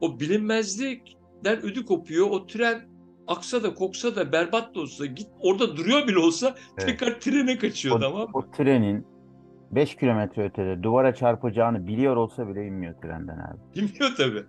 [0.00, 2.26] O bilinmezlikten ödü kopuyor.
[2.30, 2.88] O tren
[3.26, 6.88] aksa da koksa da berbat da olsa git orada duruyor bile olsa Evet.
[6.88, 8.28] tekrar trene kaçıyor O, tamam mı?
[8.34, 9.06] o trenin
[9.70, 13.58] 5 kilometre ötede duvara çarpacağını biliyor olsa bile inmiyor trenden abi.
[13.74, 14.44] Bilmiyor tabii.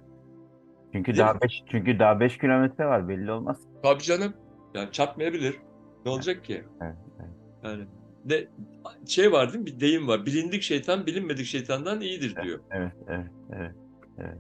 [0.93, 1.39] Çünkü Değil daha mi?
[1.43, 3.57] 5 çünkü daha 5 kilometre var belli olmaz.
[3.83, 4.33] Tabii canım.
[4.73, 5.55] Yani çarpmayabilir.
[6.05, 6.63] Ne olacak ki?
[6.81, 7.29] Evet, evet.
[7.63, 7.85] Yani
[8.25, 8.47] de
[9.07, 9.65] şey var değil mi?
[9.65, 10.25] Bir deyim var.
[10.25, 12.59] Bilindik şeytan bilinmedik şeytandan iyidir diyor.
[12.71, 13.31] Evet, evet,
[14.17, 14.37] evet.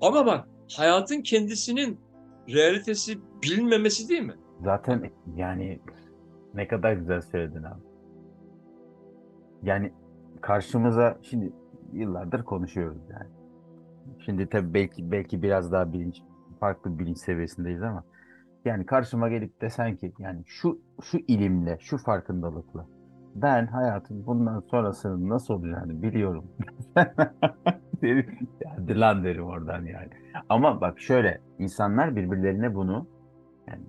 [0.00, 2.00] Ama bak hayatın kendisinin
[2.48, 4.34] realitesi bilinmemesi değil mi?
[4.64, 5.80] Zaten yani
[6.54, 7.82] ne kadar güzel söyledin abi.
[9.62, 9.92] Yani
[10.40, 11.52] karşımıza şimdi
[11.92, 13.30] yıllardır konuşuyoruz yani.
[14.24, 16.22] Şimdi tabii belki belki biraz daha bilinç
[16.60, 18.04] farklı bilinç seviyesindeyiz ama
[18.64, 22.86] yani karşıma gelip desen ki yani şu şu ilimle, şu farkındalıkla
[23.34, 26.44] ben hayatın bundan sonrasının nasıl olacağını biliyorum.
[28.02, 28.26] derim,
[28.76, 30.08] hadi lan derim oradan yani.
[30.48, 33.06] Ama bak şöyle insanlar birbirlerine bunu
[33.68, 33.82] yani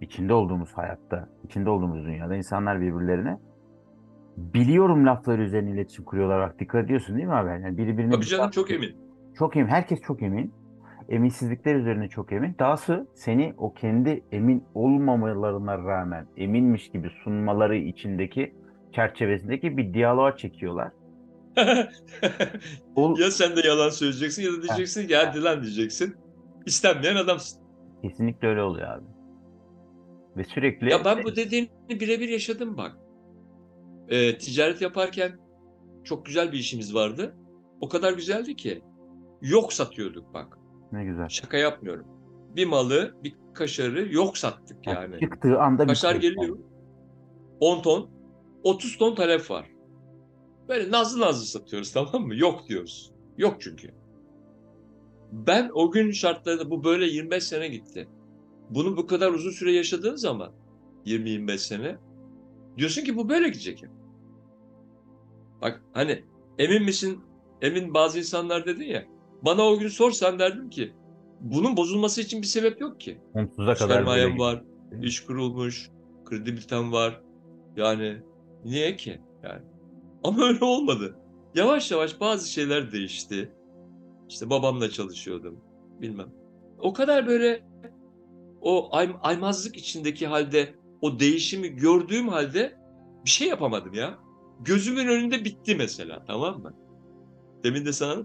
[0.00, 3.38] içinde olduğumuz hayatta, içinde olduğumuz dünyada insanlar birbirlerine
[4.36, 6.40] biliyorum lafları üzerine iletişim kuruyorlar.
[6.48, 7.48] Bak dikkat ediyorsun değil mi abi?
[7.48, 8.96] Yani birbirine Tabii canım çok emin.
[9.38, 9.68] çok emin.
[9.68, 10.52] Herkes çok emin.
[11.08, 12.54] Eminsizlikler üzerine çok emin.
[12.58, 18.54] Dahası seni o kendi emin olmamalarına rağmen eminmiş gibi sunmaları içindeki
[18.94, 20.92] çerçevesindeki bir diyaloğa çekiyorlar.
[22.96, 26.16] Ol, ya sen de yalan söyleyeceksin ya da diyeceksin ki hadi lan diyeceksin.
[26.66, 27.62] İstenmeyen adamsın.
[28.02, 29.04] kesinlikle öyle oluyor abi.
[30.36, 32.96] Ve sürekli Ya ben bu dediğini birebir yaşadım bak.
[34.08, 35.38] Ee, ticaret yaparken
[36.04, 37.36] çok güzel bir işimiz vardı.
[37.80, 38.82] O kadar güzeldi ki.
[39.42, 40.58] Yok satıyorduk bak.
[40.92, 41.28] ne güzel.
[41.28, 42.06] Şaka yapmıyorum.
[42.56, 45.20] Bir malı, bir kaşarı yok sattık yani.
[45.20, 46.34] Çıktığı anda Kaşar bitiyor.
[46.34, 46.58] geliyor.
[47.60, 48.10] 10 ton.
[48.64, 49.70] 30 ton talep var.
[50.68, 52.36] Böyle nazlı nazlı satıyoruz tamam mı?
[52.36, 53.12] Yok diyoruz.
[53.38, 53.94] Yok çünkü.
[55.32, 58.08] Ben o gün şartlarında bu böyle 25 sene gitti.
[58.70, 60.52] Bunu bu kadar uzun süre yaşadığın zaman
[61.06, 61.96] 20-25 sene
[62.76, 63.84] diyorsun ki bu böyle gidecek.
[65.62, 66.24] Bak hani
[66.58, 67.20] emin misin?
[67.62, 69.04] Emin bazı insanlar dedin ya.
[69.42, 70.92] Bana o gün sorsan derdim ki
[71.40, 73.20] bunun bozulması için bir sebep yok ki.
[73.32, 74.64] Sonsuza kadar Sermayem var,
[75.02, 75.90] iş kurulmuş,
[76.24, 77.22] kredibilitem var.
[77.76, 78.22] Yani
[78.64, 79.20] niye ki?
[79.42, 79.62] Yani.
[80.24, 81.16] Ama öyle olmadı.
[81.54, 83.52] Yavaş yavaş bazı şeyler değişti.
[84.28, 85.60] İşte babamla çalışıyordum.
[86.00, 86.28] Bilmem.
[86.78, 87.64] O kadar böyle
[88.60, 92.78] o ay, aymazlık içindeki halde o değişimi gördüğüm halde
[93.24, 94.18] bir şey yapamadım ya.
[94.60, 96.74] Gözümün önünde bitti mesela tamam mı?
[97.64, 98.22] Demin de sana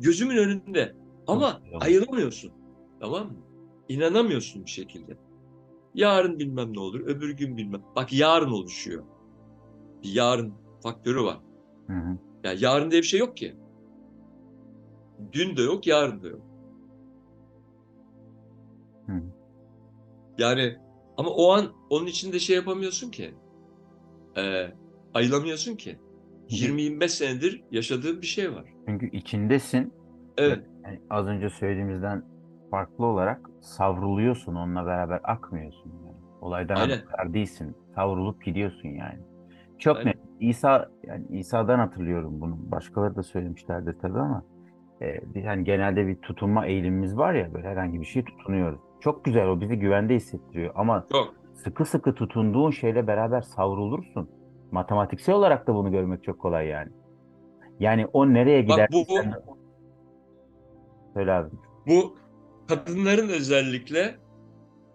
[0.00, 0.94] gözümün önünde
[1.26, 1.82] ama Tamam.
[1.82, 2.52] ayılamıyorsun.
[3.00, 3.36] Tamam mı?
[3.88, 5.16] İnanamıyorsun bir şekilde.
[5.94, 7.82] Yarın bilmem ne olur, öbür gün bilmem.
[7.96, 9.04] Bak yarın oluşuyor.
[10.04, 11.38] Bir yarın faktörü var.
[11.86, 12.18] Hı hı.
[12.44, 13.56] Yani yarın diye bir şey yok ki.
[15.32, 16.40] Dün de yok, yarın da yok.
[19.06, 19.22] Hı.
[20.38, 20.76] Yani
[21.16, 23.34] ama o an onun içinde şey yapamıyorsun ki.
[24.36, 24.66] Ee,
[25.14, 25.98] ayılamıyorsun ki.
[26.48, 28.64] 20-25 senedir yaşadığım bir şey var.
[28.88, 29.92] Çünkü içindesin.
[30.38, 30.66] Evet.
[30.84, 32.24] Yani az önce söylediğimizden
[32.70, 36.16] farklı olarak savruluyorsun onunla beraber akmıyorsun yani.
[36.40, 37.76] Olaydan haberdar değilsin.
[37.94, 39.18] Savrulup gidiyorsun yani.
[39.78, 40.08] Çok Aynen.
[40.08, 40.18] net.
[40.40, 42.58] İsa yani İsa'dan hatırlıyorum bunu.
[42.72, 44.44] Başkaları da söylemişlerdir tabii ama
[45.02, 48.80] e, bir hani genelde bir tutunma eğilimimiz var ya böyle herhangi bir şeye tutunuyoruz.
[49.00, 51.34] Çok güzel o bizi güvende hissettiriyor ama Çok.
[51.54, 54.30] sıkı sıkı tutunduğun şeyle beraber savrulursun.
[54.70, 56.90] Matematiksel olarak da bunu görmek çok kolay yani.
[57.80, 58.88] Yani o nereye gider?
[58.92, 59.14] bu, bu,
[61.14, 61.48] Söyle abi.
[61.86, 62.16] bu
[62.68, 64.14] kadınların özellikle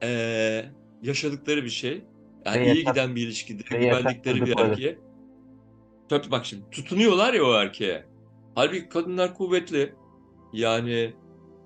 [0.04, 0.66] eee,
[1.02, 2.06] yaşadıkları bir şey.
[2.56, 5.00] Yani Ve iyi giden bir ilişkide ve güvendikleri bir erkeğe.
[6.10, 8.06] Tabii bak şimdi tutunuyorlar ya o erkeğe.
[8.56, 9.94] Halbuki kadınlar kuvvetli.
[10.54, 11.14] Yani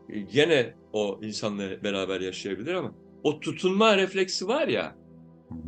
[0.09, 2.91] e, gene o insanla beraber yaşayabilir ama
[3.23, 4.95] o tutunma refleksi var ya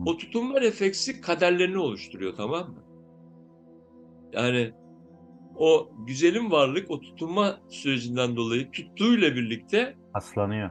[0.05, 2.83] o tutunma refleksi kaderlerini oluşturuyor tamam mı?
[4.33, 4.73] Yani
[5.55, 10.69] o güzelim varlık o tutunma sürecinden dolayı tuttuğuyla birlikte Aslanıyor.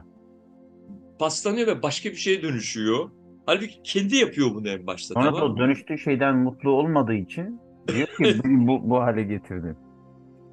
[1.19, 3.09] paslanıyor ve başka bir şeye dönüşüyor.
[3.45, 5.57] Halbuki kendi yapıyor bunu en başta Sonra da tamam mı?
[5.57, 9.77] dönüştüğü şeyden mutlu olmadığı için diyor ki bu, bu hale getirdin.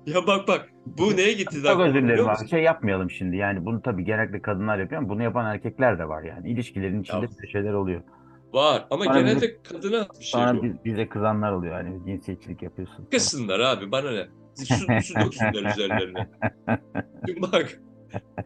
[0.06, 2.48] Ya bak bak bu neye gitti Çok aklıma özür dilerim abi.
[2.48, 3.36] Şey yapmayalım şimdi.
[3.36, 6.50] Yani bunu tabii genellikle kadınlar yapıyor ama bunu yapan erkekler de var yani.
[6.50, 7.48] İlişkilerin içinde Ya.
[7.52, 8.02] şeyler oluyor.
[8.52, 10.62] Var ama Sonra genelde kadına has bir şey bu.
[10.62, 11.72] biz- bize kızanlar oluyor.
[11.74, 13.08] Hani cinsiyetçilik yapıyorsun.
[13.10, 14.26] Kızsınlar abi bana ne?
[14.54, 16.28] Su, su döksünler üzerlerine.
[17.28, 17.80] Şimdi bak.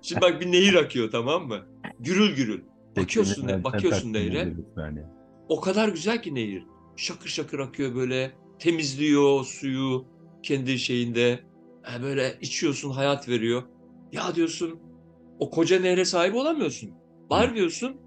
[0.03, 1.59] Şimdi bak bir nehir akıyor tamam mı?
[2.01, 2.63] Gürül gürül.
[2.97, 4.53] Bakıyorsun, Sen bakıyorsun nehre.
[4.77, 5.03] yani.
[5.49, 6.67] O kadar güzel ki nehir.
[6.97, 8.33] Şakır şakır akıyor böyle.
[8.59, 10.07] Temizliyor suyu
[10.43, 11.41] kendi şeyinde.
[11.83, 13.63] Ha, böyle içiyorsun hayat veriyor.
[14.13, 14.81] Ya diyorsun
[15.39, 16.91] o koca nehre sahip olamıyorsun.
[17.31, 18.01] Var diyorsun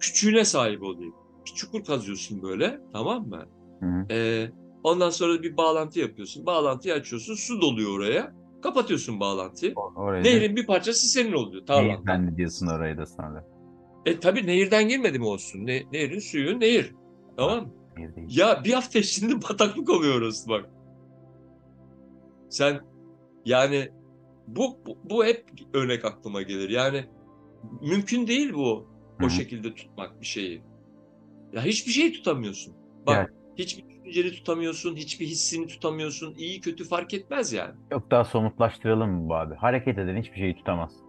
[0.00, 1.14] küçüğüne sahip olayım.
[1.46, 3.44] Bir çukur kazıyorsun böyle tamam mı?
[3.80, 4.06] Hı hı.
[4.10, 4.50] Ee,
[4.84, 6.46] ondan sonra bir bağlantı yapıyorsun.
[6.46, 7.34] Bağlantıyı açıyorsun.
[7.34, 8.32] Su doluyor oraya.
[8.62, 9.72] Kapatıyorsun bağlantıyı.
[9.76, 11.62] O- Orayı Nehrin bir parçası senin oluyor.
[11.66, 12.02] Tamam.
[12.06, 13.44] ben diyorsun orayı da sonra.
[14.08, 15.66] E tabii nehirden girmedi mi olsun?
[15.66, 16.94] Ne, nehrin suyu nehir.
[17.36, 17.72] Tamam mı?
[18.28, 20.70] Ya bir hafta içinde bataklık oluyoruz bak.
[22.48, 22.80] Sen
[23.44, 23.88] yani
[24.46, 25.44] bu, bu, bu hep
[25.74, 26.70] örnek aklıma gelir.
[26.70, 27.04] Yani
[27.80, 28.88] mümkün değil bu
[29.20, 30.62] Hı o şekilde tutmak bir şeyi.
[31.52, 32.74] Ya hiçbir şey tutamıyorsun.
[33.06, 33.28] Bak Evet.
[33.58, 36.34] hiçbir düşünceni tutamıyorsun, hiçbir hissini tutamıyorsun.
[36.34, 37.74] İyi kötü fark etmez yani.
[37.92, 39.54] Yok daha somutlaştıralım mı bu abi?
[39.54, 41.07] Hareket eden hiçbir şeyi tutamaz.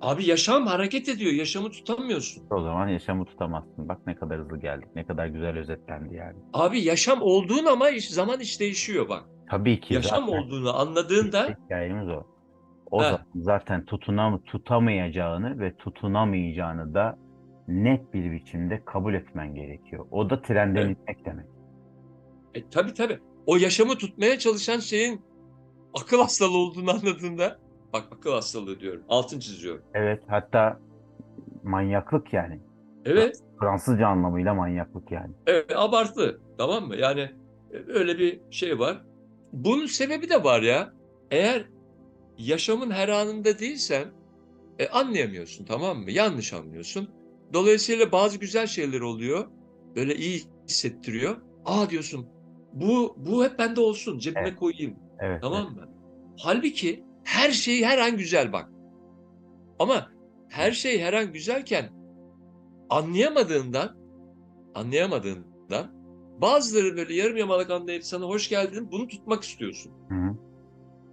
[0.00, 1.32] Abi yaşam hareket ediyor.
[1.32, 2.42] Yaşamı tutamıyorsun.
[2.50, 3.88] O zaman yaşamı tutamazsın.
[3.88, 4.88] Bak ne kadar hızlı geldik.
[4.96, 6.36] Ne kadar güzel özetlendi yani.
[6.52, 9.24] Abi yaşam olduğun ama iş, zaman iş değişiyor bak.
[9.50, 12.22] Tabii ki yaşam zaten olduğunu anladığında hikayemiz o.
[12.90, 13.04] O He.
[13.04, 17.18] zaman zaten tutunam tutamayacağını ve tutunamayacağını da
[17.68, 20.06] net bir biçimde kabul etmen gerekiyor.
[20.10, 20.96] O da trenden Evet.
[20.98, 21.46] inmek demek.
[22.54, 23.18] E, tabii tabii.
[23.46, 25.20] O yaşamı tutmaya çalışan şeyin
[25.94, 27.58] akıl hastalığı olduğunu anladığında
[27.92, 29.02] bak akıl hastalığı diyorum.
[29.08, 29.82] Altın çiziyorum.
[29.94, 30.80] Evet hatta
[31.62, 32.60] manyaklık yani.
[33.04, 33.42] Evet.
[33.60, 35.34] Fransızca anlamıyla manyaklık yani.
[35.46, 36.40] Evet abartı.
[36.58, 36.96] Tamam mı?
[36.96, 37.20] Yani
[37.72, 39.02] e, öyle bir şey var.
[39.52, 40.92] Bunun sebebi de var ya.
[41.30, 41.64] Eğer
[42.38, 44.04] yaşamın her anında değilsen
[44.78, 46.10] e, anlayamıyorsun tamam mı?
[46.10, 47.08] Yanlış anlıyorsun.
[47.52, 49.46] Dolayısıyla bazı güzel şeyler oluyor.
[49.96, 51.36] Böyle iyi hissettiriyor.
[51.64, 52.26] Aa diyorsun.
[52.72, 54.18] Bu bu hep bende olsun.
[54.18, 54.56] Cebime Evet.
[54.56, 54.96] koyayım.
[55.20, 55.42] Evet.
[55.42, 55.88] Tamam mı?
[56.38, 58.70] Halbuki her şey her an güzel bak.
[59.78, 60.10] Ama
[60.48, 61.90] her şey her an güzelken
[62.90, 63.96] anlayamadığından
[64.74, 65.86] anlayamadığından
[66.40, 69.92] bazıları böyle yarım yamalak anlayıp sana hoş geldin bunu tutmak istiyorsun.
[70.08, 70.36] Hı hı.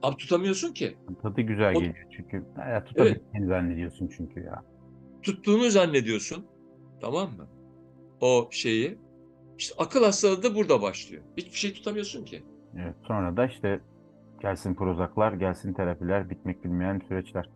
[0.04, 0.97] Abi tutamıyorsun ki.
[1.21, 2.45] Tadı güzel O- geliyor çünkü.
[2.58, 4.63] Ya tutabildiğini zannediyorsun çünkü ya.
[5.23, 6.45] Tuttuğunu zannediyorsun.
[7.02, 7.47] Tamam mı?
[8.21, 8.97] O şeyi.
[9.58, 11.23] İşte akıl hastalığı da burada başlıyor.
[11.38, 12.43] Hiçbir şey tutamıyorsun ki.
[12.76, 12.95] Evet.
[13.08, 13.80] Sonra da işte
[14.43, 17.49] gelsin prozaklar, gelsin terapiler, bitmek bilmeyen süreçler.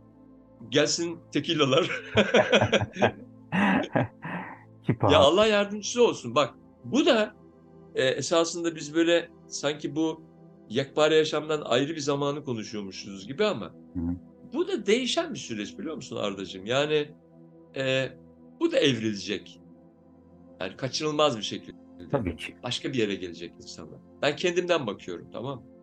[0.69, 1.83] Gelsin tekilalar.
[4.83, 5.19] Ki Ya.
[5.19, 6.35] Allah yardımcısı olsun.
[6.35, 7.35] Bak bu da
[7.95, 10.21] e, esasında biz böyle sanki bu
[10.69, 14.15] yekpare yaşamdan ayrı bir zamanı konuşuyormuşuz gibi ama Hı hı.
[14.53, 16.65] bu da değişen bir süreç biliyor musun Ardacığım?
[16.65, 17.11] Yani
[17.75, 18.09] e,
[18.59, 19.61] bu da evrilecek.
[20.59, 21.77] Yani kaçınılmaz bir şekilde.
[22.11, 22.55] Tabii ki.
[22.63, 23.99] Başka bir yere gelecek insanlar.
[24.21, 25.76] Ben kendimden bakıyorum tamam mı?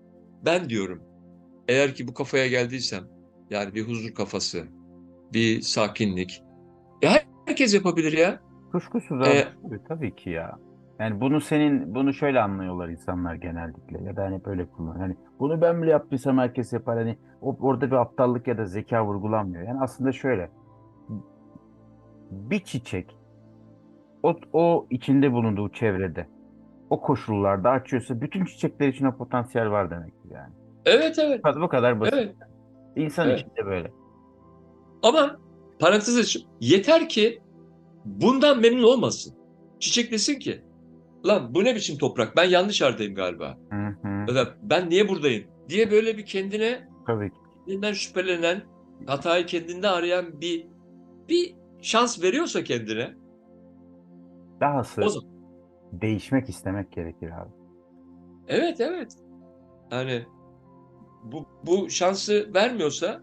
[0.46, 1.02] Ben diyorum
[1.68, 3.04] eğer ki bu kafaya geldiysem
[3.50, 4.64] yani bir huzur kafası,
[5.32, 6.42] bir sakinlik.
[7.02, 7.10] Ya
[7.46, 8.40] herkes yapabilir ya.
[8.72, 9.28] Kuşkusuz abi.
[9.28, 10.58] Ee, Tabii, tabii ki ya.
[10.98, 15.00] Yani bunu senin bunu şöyle anlıyorlar insanlar genellikle ya da hani böyle kullanıyor.
[15.00, 16.98] Hani bunu ben bile yaptıysam herkes yapar.
[16.98, 19.68] Hani o, orada bir aptallık ya da zeka vurgulanmıyor.
[19.68, 20.50] Yani aslında şöyle
[22.30, 23.16] bir çiçek
[24.22, 26.26] o, o içinde bulunduğu çevrede
[26.90, 30.52] o koşullarda açıyorsa bütün çiçekler için o potansiyel var demektir yani.
[30.84, 31.40] Evet evet.
[31.60, 32.14] Bu kadar, basit.
[32.14, 32.34] Evet.
[32.96, 33.40] İnsan Evet.
[33.40, 33.92] için de böyle.
[35.02, 35.36] Ama
[35.78, 37.42] parantez açıp yeter ki
[38.04, 39.34] bundan memnun olmasın.
[39.80, 40.62] Çiçek desin ki
[41.26, 43.58] lan bu ne biçim toprak ben yanlış yerdeyim galiba.
[43.70, 44.08] Hı hı.
[44.28, 47.36] Ya da ben niye buradayım diye böyle bir kendine Tabii ki.
[47.66, 48.62] kendinden şüphelenen
[49.06, 50.66] hatayı kendinde arayan bir
[51.28, 53.14] bir şans veriyorsa kendine
[54.60, 55.34] Dahası o zaman
[55.92, 57.50] değişmek istemek gerekir abi.
[58.48, 59.16] evet evet
[59.90, 60.26] yani
[61.24, 63.22] bu, bu şansı vermiyorsa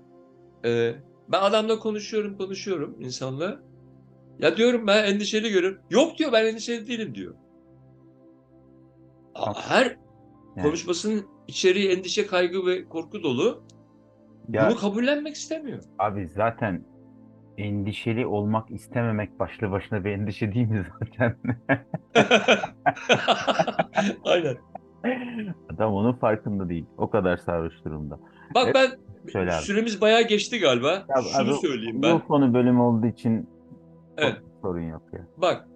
[0.66, 0.96] e,
[1.32, 3.60] ben adamla konuşuyorum konuşuyorum insanla.
[4.40, 5.82] Ya diyorum ben endişeli görüyorum.
[5.90, 7.36] Yok diyor ben endişeli değilim diyor.
[9.56, 9.98] Her Yani.
[10.62, 13.64] konuşmasının içeriği endişe kaygı ve korku dolu.
[14.50, 15.84] Ya- bunu kabullenmek istemiyor.
[16.00, 16.86] Abi zaten
[17.58, 21.38] endişeli olmak istememek başlı başına bir endişe değil mi zaten?
[24.24, 24.58] aynen
[25.76, 26.86] Adam onun farkında değil.
[26.98, 28.20] O kadar sarhoş durumda.
[28.56, 29.62] bak Evet, ben söyle abi.
[29.64, 33.50] süremiz bayağı geçti galiba Ya şunu abi, söyleyeyim ben Bu konu bölümü olduğu için
[34.18, 34.38] Evet.
[34.62, 35.28] sorun yok ya.
[35.38, 35.68] Bak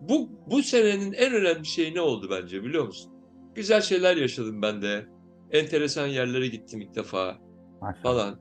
[0.00, 3.12] bu bu senenin en önemli şeyi ne oldu bence biliyor musun?
[3.54, 5.06] Güzel şeyler yaşadım ben de.
[5.50, 7.34] Enteresan yerlere gittim ilk defa
[7.80, 8.02] Maşallah.
[8.02, 8.34] falan.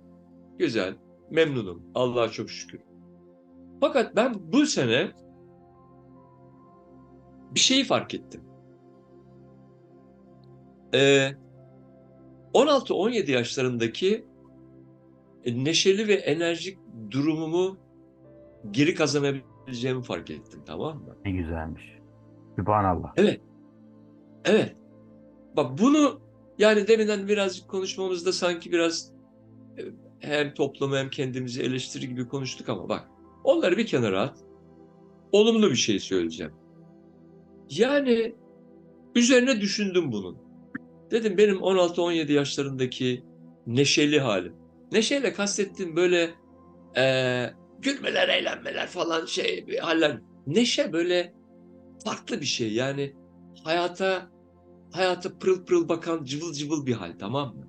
[0.60, 0.96] Güzel.
[1.32, 1.84] Memnunum.
[1.96, 2.80] Allah'a çok şükür.
[3.82, 5.08] Fakat ben bu sene
[7.56, 8.42] bir şeyi fark ettim.
[10.94, 11.32] Ee,
[12.54, 14.26] 16-17 yaşlarındaki
[15.44, 16.78] e, neşeli ve enerjik
[17.12, 17.78] durumumu
[18.72, 21.16] geri kazanabileceğimi fark ettim tamam mı?
[21.26, 21.84] Ne güzelmiş.
[22.56, 23.14] Sübhanallah.
[23.18, 23.42] Evet.
[24.46, 24.76] Evet.
[25.56, 26.22] Bak bunu
[26.58, 29.12] yani deminden birazcık konuşmamızda sanki biraz
[29.78, 29.82] e,
[30.20, 33.08] hem toplumu hem kendimizi eleştiri gibi konuştuk ama bak
[33.44, 34.38] onları bir kenara at.
[35.32, 36.54] Olumlu bir şey söyleyeceğim.
[37.70, 38.36] Yani
[39.16, 40.51] üzerine düşündüm bunun.
[41.12, 43.24] Dedim benim 16-17 yaşlarındaki
[43.68, 44.56] neşeli halim.
[44.92, 46.32] Neşeyle kastettiğim böyle
[46.98, 50.22] eee, gülmeler, eğlenmeler falan şey bir haller.
[50.48, 51.34] Neşe böyle
[52.06, 52.74] farklı bir şey.
[52.74, 53.14] Yani
[53.64, 54.32] hayata
[54.92, 57.68] hayata pırıl pırıl bakan cıvıl cıvıl bir hal tamam mı?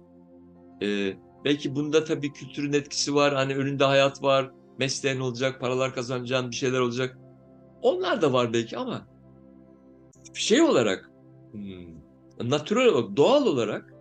[0.82, 3.34] Ee, belki bunda tabii kültürün etkisi var.
[3.34, 7.18] Hani önünde hayat var, mesleğin olacak, paralar kazanacağın bir şeyler olacak.
[7.82, 9.06] Onlar da var belki ama
[10.34, 11.10] şey olarak
[11.52, 12.01] hmm,
[12.50, 13.94] natürel olarak, doğal olarak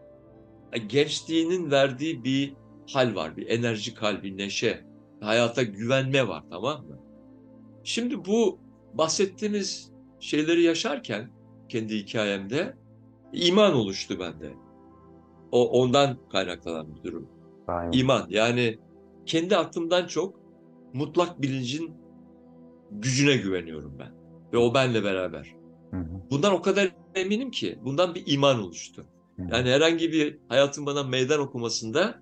[0.73, 2.53] e, gençliğinin verdiği bir
[2.93, 3.37] hal var.
[3.37, 4.85] Bir enerjik hal, bir neşe.
[5.21, 6.99] Hayata güvenme var tamam mı?
[7.83, 8.59] Şimdi bu
[8.93, 11.31] bahsettiğimiz şeyleri yaşarken
[11.69, 12.75] kendi hikayemde
[13.33, 14.53] iman oluştu bende.
[15.51, 17.29] O ondan kaynaklanan bir durum.
[17.67, 17.89] Vay.
[17.93, 18.79] İman yani
[19.25, 20.39] kendi aklımdan çok
[20.93, 21.91] mutlak bilincin
[22.91, 24.11] gücüne güveniyorum ben.
[24.53, 25.55] Ve o benle beraber.
[25.91, 29.05] Hı hı, Bundan o kadar eminim ki bundan bir iman oluştu.
[29.37, 32.19] Yani herhangi bir hayatın bana meydan okumasında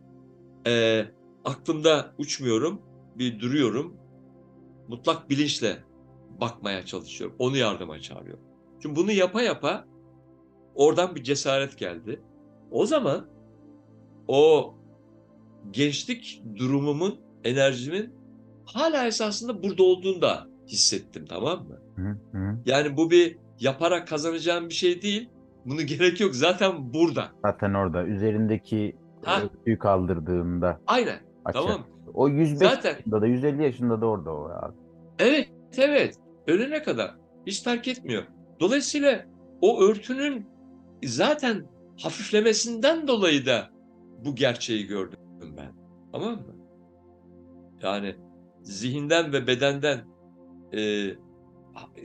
[0.66, 1.12] eee,
[1.46, 2.82] aklımda uçmuyorum,
[3.16, 3.98] bir duruyorum.
[4.88, 5.84] Mutlak bilinçle
[6.42, 7.36] bakmaya çalışıyorum.
[7.40, 8.44] Onu yardıma çağırıyorum.
[8.82, 9.86] Çünkü bunu yapa yapa
[10.76, 12.22] oradan bir cesaret geldi.
[12.72, 13.28] O zaman
[14.28, 14.74] o
[15.72, 18.14] gençlik durumumun, enerjimin
[18.66, 21.80] hala esasında burada olduğunu da hissettim tamam mı?
[21.96, 22.60] Hı, hı.
[22.66, 25.30] Yani bu bir yaparak kazanacağım bir şey değil.
[25.66, 26.36] Bunu gerek yok.
[26.36, 27.32] Zaten burada.
[27.46, 28.96] Zaten orada üzerindeki
[29.26, 29.42] Ha.
[29.42, 31.20] örtüyü kaldırdığında Aynen.
[31.46, 31.62] açar.
[31.62, 31.86] Tamam.
[32.14, 34.74] O 105 Zaten yaşında da 150 yaşında da orada o abi.
[35.20, 36.16] evet evet.
[36.48, 37.16] Ölene kadar
[37.48, 38.24] hiç fark etmiyor.
[38.60, 39.26] Dolayısıyla
[39.62, 40.48] o örtünün
[41.06, 41.66] zaten
[42.02, 43.70] hafiflemesinden dolayı da
[44.26, 45.20] bu gerçeği gördüm
[45.58, 45.72] ben.
[46.12, 46.56] Tamam mı?
[47.84, 48.16] Yani
[48.62, 50.00] zihinden ve bedenden
[50.74, 51.10] e,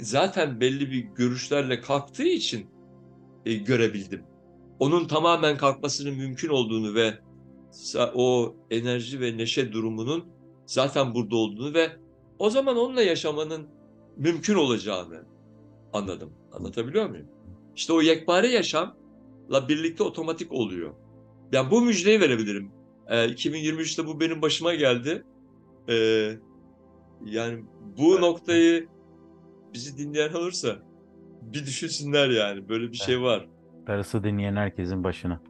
[0.00, 2.66] zaten belli bir görüşlerle kalktığı için
[3.46, 4.22] e, görebildim.
[4.78, 7.18] Onun tamamen kalkmasının mümkün olduğunu ve
[8.14, 10.24] o enerji ve neşe durumunun
[10.66, 11.92] zaten burada olduğunu ve
[12.38, 13.68] o zaman onunla yaşamanın
[14.16, 15.24] mümkün olacağını
[15.92, 16.32] anladım.
[16.52, 17.26] Anlatabiliyor muyum?
[17.76, 20.94] İşte o yekpare yaşamla birlikte otomatik oluyor.
[21.52, 22.72] Yani bu müjdeyi verebilirim.
[23.08, 25.24] Ee, 2023'te bu benim başıma geldi.
[25.88, 26.30] Ee,
[27.24, 27.64] yani
[27.98, 28.88] bu noktayı
[29.74, 30.68] bizi dinleyen olursa
[31.42, 32.68] bir düşünsünler yani.
[32.68, 33.48] Böyle bir şey var.
[33.86, 35.40] Darısı dinleyen herkesin başına.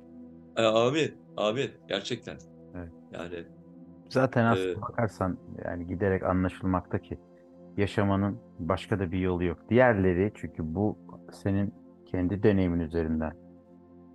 [0.57, 1.14] Ee, amin.
[1.37, 1.70] Amin.
[1.89, 2.37] Gerçekten.
[2.77, 2.93] Evet.
[3.12, 3.45] Yani
[4.09, 7.18] Zaten aslında Ee, bakarsan yani giderek anlaşılmakta ki
[7.77, 9.59] yaşamanın başka da bir yolu yok.
[9.70, 10.99] Diğerleri çünkü bu
[11.33, 11.75] senin
[12.07, 13.33] kendi deneyimin üzerinden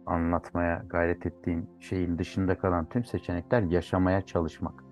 [0.05, 4.83] anlatmaya gayret ettiğin şeyin dışında kalan tüm seçenekler yaşamaya çalışmak.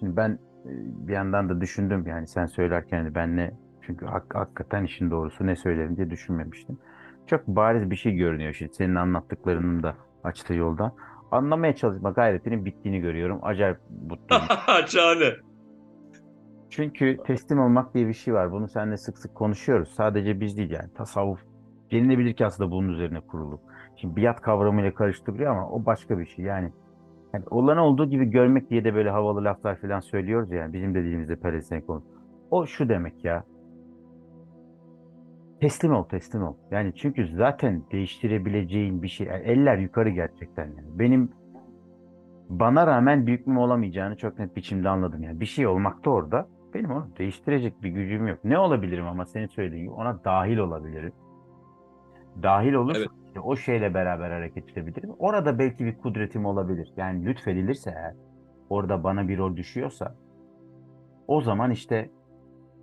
[0.00, 0.30] Şimdi ben
[0.64, 0.70] e,
[1.08, 3.54] bir yandan da düşündüm yani sen söylerken hani ben ne
[3.86, 6.78] çünkü hak, hakikaten işin doğrusu ne söylerim diye düşünmemiştim.
[7.26, 10.92] Çok bariz bir şey görünüyor şimdi senin anlattıklarının da açtığı yoldan.
[11.30, 13.38] Anlamaya çalışma gayretinin bittiğini görüyorum.
[13.42, 13.78] Acayip
[14.10, 14.44] mutluyum.
[14.86, 15.32] şahane.
[16.70, 18.52] Çünkü teslim olmak diye bir şey var.
[18.52, 19.94] Bunu seninle sık sık konuşuyoruz.
[19.94, 20.94] Sadece biz değil yani.
[20.94, 21.40] Tasavvuf
[21.92, 23.60] denilebilir ki aslında bunun üzerine kurulu.
[23.96, 26.44] Şimdi biat kavramıyla karıştırılıyor ama o başka bir şey.
[26.44, 26.72] Yani,
[27.32, 30.72] yani olanı olduğu gibi görmek diye de böyle havalı laflar falan söylüyoruz yani.
[30.72, 31.84] Bizim de dilimizde pelesenk.
[32.50, 33.44] O şu demek ya.
[35.60, 36.54] Teslim ol, teslim ol.
[36.70, 39.26] Yani çünkü zaten değiştirebileceğin bir şey.
[39.26, 40.98] yani eller yukarı gerçekten yani.
[40.98, 41.32] Benim
[42.48, 45.22] bana rağmen büyük mü olamayacağını çok net biçimde anladım.
[45.22, 46.48] Yani bir şey olmakta orada.
[46.74, 48.38] Benim onu değiştirecek bir gücüm yok.
[48.44, 51.12] Ne olabilirim ama senin söylediğin gibi ona dahil olabilirim.
[52.42, 53.10] Dahil olursa Evet.
[53.26, 55.10] işte o şeyle beraber hareket edebilirim.
[55.18, 56.92] Orada belki bir kudretim olabilir.
[56.96, 58.14] Yani lütfedilirse eğer
[58.70, 60.14] orada bana bir rol düşüyorsa
[61.28, 62.10] o zaman işte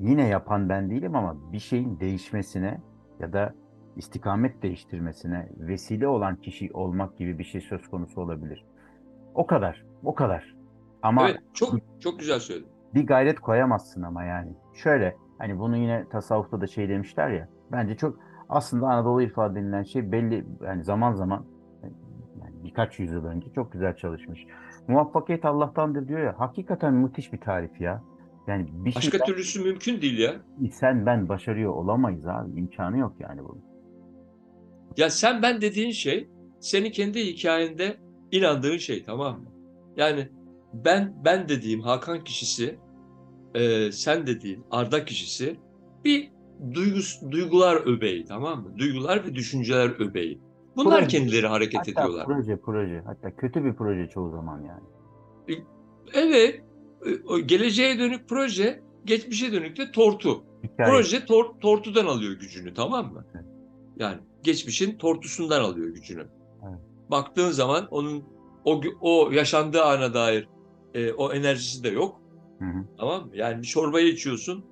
[0.03, 2.81] yine yapan ben değilim ama bir şeyin değişmesine
[3.19, 3.53] ya da
[3.95, 8.65] istikamet değiştirmesine vesile olan kişi olmak gibi bir şey söz konusu olabilir.
[9.35, 10.55] O kadar, o kadar.
[11.01, 12.69] Ama Evet, çok çok güzel söyledin.
[12.93, 14.51] bir gayret koyamazsın ama yani.
[14.73, 17.49] Şöyle, hani bunu yine tasavvufta da şey demişler ya.
[17.71, 21.45] Bence çok aslında Anadolu irfanı denilen şey belli yani zaman zaman
[22.41, 24.47] yani birkaç yüzyıl önce çok güzel çalışmış.
[24.87, 26.35] Muvaffakiyet Allah'tandır diyor ya.
[26.37, 28.03] Hakikaten müthiş bir tarif ya.
[28.47, 30.35] Yani bir şey Başka türlüsü mümkün değil ya.
[30.71, 32.59] sen ben başarıyor olamayız abi.
[32.59, 33.61] İmkanı yok yani bunun.
[34.97, 36.29] Ya sen ben dediğin şey
[36.59, 37.97] senin kendi hikayende
[38.31, 39.45] inandığın şey tamam mı?
[39.97, 40.29] Yani
[40.73, 42.79] ben ben dediğim Hakan kişisi
[43.55, 45.55] e, sen dediğin Arda kişisi
[46.05, 46.31] bir
[46.73, 48.77] duygus, duygular öbeği tamam mı?
[48.77, 50.41] Duygular ve düşünceler öbeği.
[50.75, 51.17] Bunlar Proje.
[51.17, 52.25] kendileri hareket Hatta ediyorlar.
[52.25, 53.01] proje proje.
[53.05, 54.83] Hatta kötü bir proje çoğu zaman yani.
[56.13, 56.61] Evet,
[57.45, 60.43] geleceğe dönük proje, geçmişe dönük de tortu.
[60.63, 60.89] Hikaye.
[60.91, 63.25] Proje tor- tortudan alıyor gücünü tamam mı?
[63.35, 63.45] Evet.
[63.97, 66.27] Yani geçmişin tortusundan alıyor gücünü.
[66.69, 66.79] Evet.
[67.11, 68.23] Baktığın zaman onun
[68.65, 70.47] o o yaşandığı ana dair
[70.93, 72.21] e, o enerjisi de yok.
[72.59, 72.85] Hı hı.
[72.97, 73.29] Tamam mı?
[73.33, 74.65] Yani bir çorbayı içiyorsun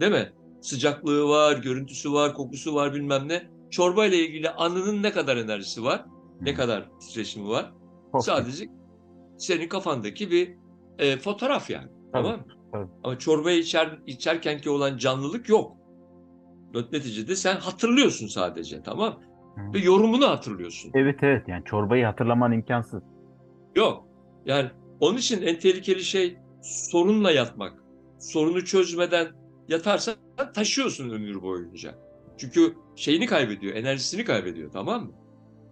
[0.00, 0.32] değil mi?
[0.60, 3.42] Sıcaklığı var, görüntüsü var, kokusu var bilmem ne.
[3.70, 6.04] Çorba ile ilgili anının ne kadar enerjisi var,
[6.40, 6.56] ne Hı.
[6.56, 7.72] kadar titreşimi var.
[8.12, 8.68] Çok Sadece
[9.38, 10.56] senin kafandaki bir
[10.98, 11.88] e, fotoğraf yani.
[12.12, 12.44] Tamam mı?
[12.72, 12.88] tabii.
[13.04, 15.76] Ama çorbayı içer, içerkenki olan canlılık yok.
[16.74, 19.20] Neticede sen hatırlıyorsun sadece tamam?
[19.56, 19.72] Hı.
[19.74, 20.90] Ve yorumunu hatırlıyorsun.
[20.94, 23.02] Evet evet yani çorbayı hatırlaman imkansız.
[23.76, 24.06] Yok.
[24.46, 24.70] Yani
[25.00, 27.82] onun için en tehlikeli şey sorunla yatmak.
[28.18, 29.26] Sorunu çözmeden
[29.68, 30.14] yatarsan
[30.54, 31.94] taşıyorsun ömür boyunca.
[32.38, 35.12] Çünkü şeyini kaybediyor, enerjisini kaybediyor tamam mı?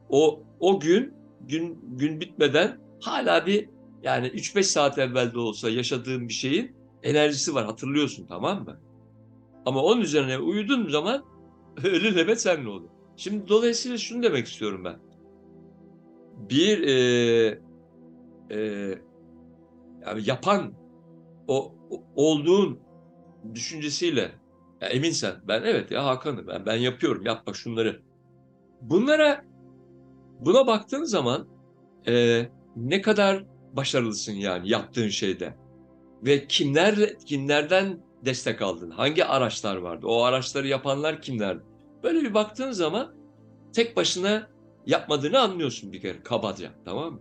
[0.09, 3.69] O o gün gün gün bitmeden hala bir
[4.03, 8.81] yani 3-5 saat evvel de olsa yaşadığın bir şeyin enerjisi var hatırlıyorsun tamam mı?
[9.67, 11.25] Ama onun üzerine uyuduğun zaman
[11.85, 12.89] ölü nöbet senle olur.
[13.17, 14.97] Şimdi dolayısıyla şunu demek istiyorum ben.
[16.51, 17.61] Bir e,
[18.51, 18.59] e,
[20.07, 20.73] yani yapan
[21.49, 22.81] o, o- olduğun
[23.55, 24.33] düşüncesiyle
[24.81, 28.03] ya eminsen ben evet ya Hakan'ım ben ben yapıyorum yap bak şunları.
[28.81, 29.45] Bunlara
[30.41, 31.49] buna baktığın zaman
[32.07, 32.43] e,
[32.77, 35.55] ne kadar başarılısın yani yaptığın şeyde
[36.23, 38.91] ve kimler kimlerden destek aldın?
[38.91, 40.07] Hangi araçlar vardı?
[40.07, 41.63] O araçları yapanlar kimlerdi?
[42.03, 43.15] Böyle bir baktığın zaman
[43.73, 44.49] tek başına
[44.87, 47.21] yapmadığını anlıyorsun bir kere kabaca tamam mı?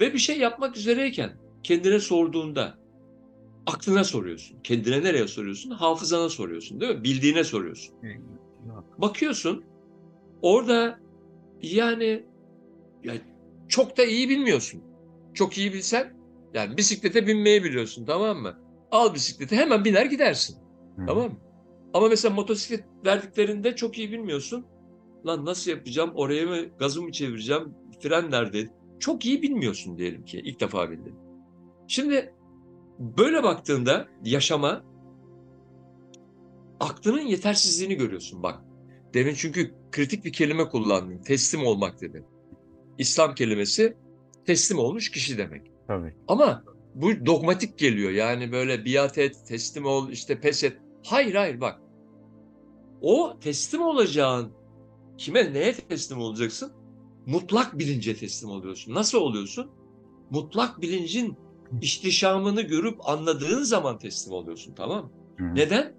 [0.00, 1.30] Ve bir şey yapmak üzereyken
[1.62, 2.78] kendine sorduğunda
[3.66, 4.58] aklına soruyorsun.
[4.62, 5.70] Kendine nereye soruyorsun?
[5.70, 7.04] Hafızana soruyorsun değil mi?
[7.04, 7.94] Bildiğine soruyorsun.
[8.98, 9.64] Bakıyorsun
[10.42, 11.00] orada
[11.62, 12.26] yani
[13.04, 13.14] ya
[13.68, 14.82] çok da iyi bilmiyorsun.
[15.38, 16.12] Çok iyi bilsen
[16.54, 18.58] yani bisiklete binmeyi biliyorsun tamam mı?
[18.90, 20.56] Al bisikleti hemen biner gidersin.
[20.96, 21.06] Hı.
[21.06, 21.38] Tamam mı?
[21.94, 24.66] Ama mesela motosiklet verdiklerinde çok iyi bilmiyorsun.
[25.26, 26.12] Lan nasıl yapacağım?
[26.14, 27.74] Oraya mı gazı mı çevireceğim?
[28.02, 28.68] Fren nerede?
[29.00, 30.40] Çok iyi bilmiyorsun diyelim ki.
[30.44, 31.14] ilk defa bildin.
[31.88, 32.34] Şimdi
[32.98, 34.82] böyle baktığında yaşama
[36.80, 38.60] aklının yetersizliğini görüyorsun bak.
[39.14, 41.22] Demin çünkü kritik bir kelime kullandın.
[41.22, 42.24] Teslim olmak dedin.
[42.98, 43.96] İslam kelimesi
[44.48, 45.62] teslim olmuş kişi demek.
[45.86, 46.14] Tabii.
[46.28, 48.10] Ama bu dogmatik geliyor.
[48.10, 50.76] Yani böyle biat et, teslim ol, işte pes et.
[51.06, 51.80] Hayır hayır bak.
[53.00, 54.52] O teslim olacağın
[55.18, 56.72] kime neye teslim olacaksın?
[57.26, 58.94] Mutlak bilince teslim oluyorsun.
[58.94, 59.70] Nasıl oluyorsun?
[60.30, 61.36] Mutlak bilincin
[61.82, 65.10] ihtişamını görüp anladığın zaman teslim oluyorsun tamam mı?
[65.38, 65.54] Hı.
[65.54, 65.94] Neden?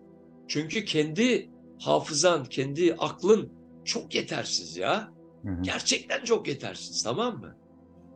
[0.48, 3.52] Çünkü kendi hafızan, kendi aklın
[3.86, 5.12] çok yetersiz ya.
[5.44, 5.62] Hı hı.
[5.62, 7.59] Gerçekten çok yetersiz tamam mı?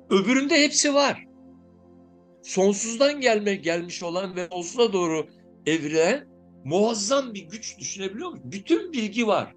[0.10, 1.26] Öbüründe hepsi var.
[2.44, 5.28] Sonsuzdan gelme gelmiş olan ve sonsuza doğru
[5.66, 6.28] evrilen
[6.64, 8.52] muazzam bir güç düşünebiliyor musun?
[8.52, 9.56] Bütün bilgi var.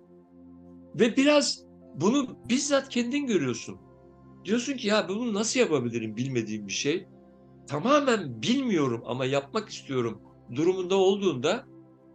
[0.95, 3.79] Ve biraz bunu bizzat kendin görüyorsun.
[4.45, 7.07] Diyorsun ki ya bunu nasıl yapabilirim bilmediğim bir şey.
[7.69, 10.23] Tamamen bilmiyorum ama yapmak istiyorum
[10.55, 11.65] durumunda olduğunda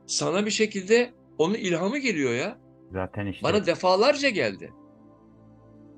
[0.08, 2.60] sana bir şekilde onun ilhamı geliyor ya.
[2.92, 4.74] Zaten işte Bana defalarca geldi.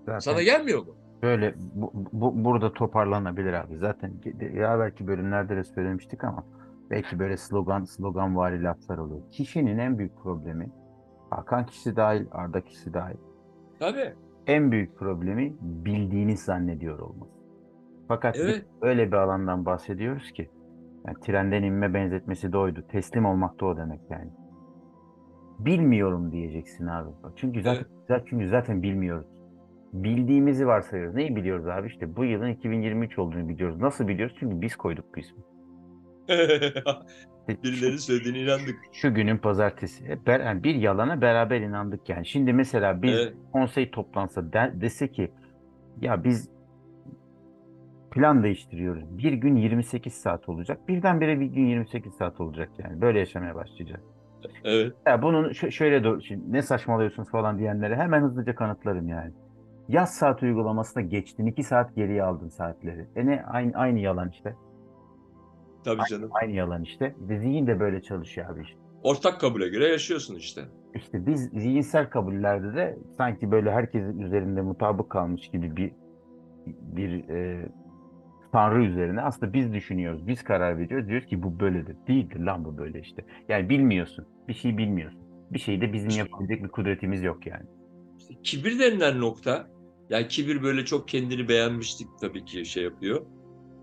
[0.06, 0.96] zaten Sana gelmiyor mu?
[1.24, 3.78] Böyle bu, bu- burada toparlanabilir abi.
[3.78, 4.12] Zaten
[4.54, 6.44] ya belki bölümlerde de söylemiştik ama
[6.90, 9.22] belki böyle slogan slogan vari laflar oluyor.
[9.32, 10.72] Kişinin en büyük problemi
[11.30, 13.18] Hakan kişisi dahil, Arda kişisi dahil.
[13.80, 14.14] Tabii.
[14.48, 17.32] En büyük problemi bildiğini zannediyor olması.
[18.08, 18.66] Fakat Evet.
[18.82, 20.50] öyle bir alandan bahsediyoruz ki
[21.08, 22.84] yani trenden inme benzetmesi de oydu.
[22.88, 24.32] Teslim olmak da o demek yani.
[25.60, 27.10] Bilmiyorum diyeceksin abi.
[27.36, 29.28] Çünkü zaten, zaten çünkü zaten bilmiyoruz.
[29.94, 31.16] Bildiğimizi varsayıyoruz.
[31.16, 31.88] Neyi biliyoruz abi?
[31.88, 33.78] İşte bu yılın 2023 olduğunu biliyoruz.
[33.82, 34.36] Nasıl biliyoruz?
[34.40, 35.40] Çünkü biz koyduk bu ismi.
[37.64, 38.76] Birilerinin söylediğine inandık.
[38.94, 40.04] Şu günün pazartesi.
[40.06, 42.26] Ber- yani bir yalana beraber inandık yani.
[42.26, 43.34] Şimdi mesela biz Evet.
[43.52, 45.32] konsey toplansa de- dese ki
[46.02, 46.50] ya biz
[48.12, 49.18] plan değiştiriyoruz.
[49.18, 50.88] Bir gün 28 saat olacak.
[50.88, 53.02] Birdenbire bir gün 28 saat olacak yani.
[53.02, 54.02] Böyle yaşamaya başlayacak.
[54.64, 54.94] Evet.
[55.08, 59.32] Ya bunun şö- şöyle do- şimdi ne saçmalıyorsunuz falan diyenlere hemen hızlıca kanıtlarım yani.
[59.90, 61.46] Yaz saat uygulamasına geçtin.
[61.46, 63.08] 2 saat geriye aldın saatleri.
[63.16, 64.56] E ne aynı aynı yalan işte.
[65.86, 66.30] Tabii canım.
[66.34, 67.16] Aynı yalan işte.
[67.20, 68.80] Ve zihin de böyle çalışıyor abi işte.
[69.04, 70.62] Ortak kabule göre yaşıyorsun işte.
[70.96, 75.92] İşte biz zihinsel kabullerde de sanki böyle herkesin üzerinde mutabık kalmış gibi bir
[76.68, 77.70] bir e,
[78.52, 81.08] tanrı üzerine aslında biz düşünüyoruz, biz karar veriyoruz.
[81.08, 81.96] Diyoruz ki bu böyledir.
[82.08, 83.26] Değildir lan bu böyle işte.
[83.50, 84.26] Yani bilmiyorsun.
[84.48, 85.22] Bir şey bilmiyorsun.
[85.52, 87.66] Bir şeyde bizim yapabilecek bir kudretimiz yok yani.
[88.30, 89.68] İşte kibir denilen nokta,
[90.10, 93.26] yani kibir böyle çok kendini beğenmiştik tabii ki şey yapıyor.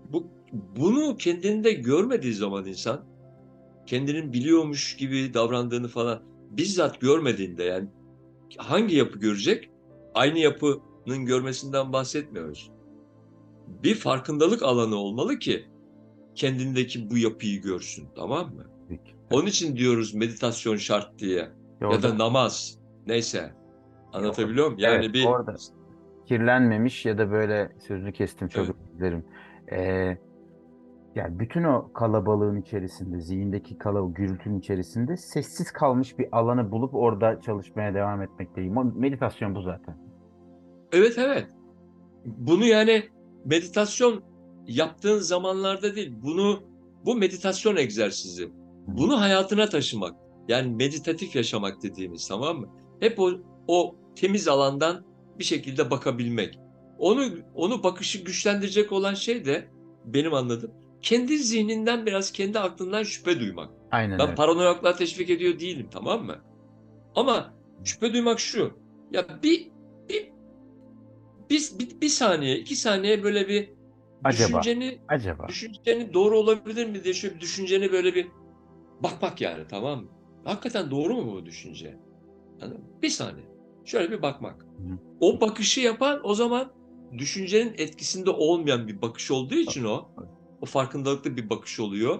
[0.09, 0.27] Bu
[0.75, 3.05] bunu kendinde görmediği zaman insan
[3.85, 7.89] kendinin biliyormuş gibi davrandığını falan bizzat görmediğinde yani
[8.57, 9.69] hangi yapı görecek?
[10.13, 12.71] Aynı yapının görmesinden bahsetmiyoruz.
[13.67, 15.65] Bir farkındalık alanı olmalı ki
[16.35, 18.65] kendindeki bu yapıyı görsün tamam mı?
[19.31, 22.77] Onun için diyoruz meditasyon şart diye Ya ya da namaz
[23.07, 23.60] neyse.
[24.13, 24.79] Anlatabiliyor muyum?
[24.79, 25.55] Yani Evet, bir orada.
[26.25, 28.75] kirlenmemiş ya da böyle sözünü kestim çok Evet.
[28.75, 29.25] özür dilerim.
[29.71, 30.17] Ee,
[31.15, 37.41] yani bütün o kalabalığın içerisinde, zihindeki kalabalık gürültünün içerisinde sessiz kalmış bir alanı bulup orada
[37.41, 38.99] çalışmaya devam etmekteyim.
[38.99, 39.97] Meditasyon bu zaten.
[40.91, 41.47] Evet evet.
[42.25, 43.03] Bunu yani
[43.45, 44.23] meditasyon
[44.67, 46.13] yaptığın zamanlarda değil.
[46.23, 46.59] Bunu
[47.05, 48.49] bu meditasyon egzersizi.
[48.87, 50.15] Bunu hayatına taşımak.
[50.47, 52.67] Yani meditatif yaşamak dediğimiz tamam mı?
[52.99, 53.31] Hep o
[53.67, 55.05] o temiz alandan
[55.39, 56.59] bir şekilde bakabilmek.
[56.97, 59.67] Onu onu bakışı güçlendirecek olan şey de
[60.05, 63.69] benim anladığım kendi zihninden biraz kendi aklından şüphe duymak.
[63.91, 64.35] Aynen Ben öyle.
[64.35, 66.35] paranoyaklığa teşvik ediyor değilim tamam mı?
[67.15, 67.53] Ama
[67.83, 68.73] şüphe duymak şu.
[69.11, 69.71] Ya bir
[70.09, 70.31] bir
[71.49, 73.69] bir, bir, bir saniye, iki saniye böyle bir
[74.23, 74.47] Acaba.
[74.61, 75.47] düşünceni Acaba.
[75.47, 78.27] düşünceni doğru olabilir mi diye şöyle bir düşünceni böyle bir
[79.03, 80.09] bakmak yani tamam mı?
[80.43, 81.91] Hakikaten doğru mu bu düşünce?
[82.61, 82.77] Mı?
[83.01, 83.45] Bir saniye.
[83.85, 84.65] Şöyle bir bakmak.
[85.19, 86.73] O bakışı yapan o zaman
[87.17, 90.09] düşüncenin etkisinde olmayan bir bakış olduğu için o
[90.61, 92.19] o farkındalıklı bir bakış oluyor.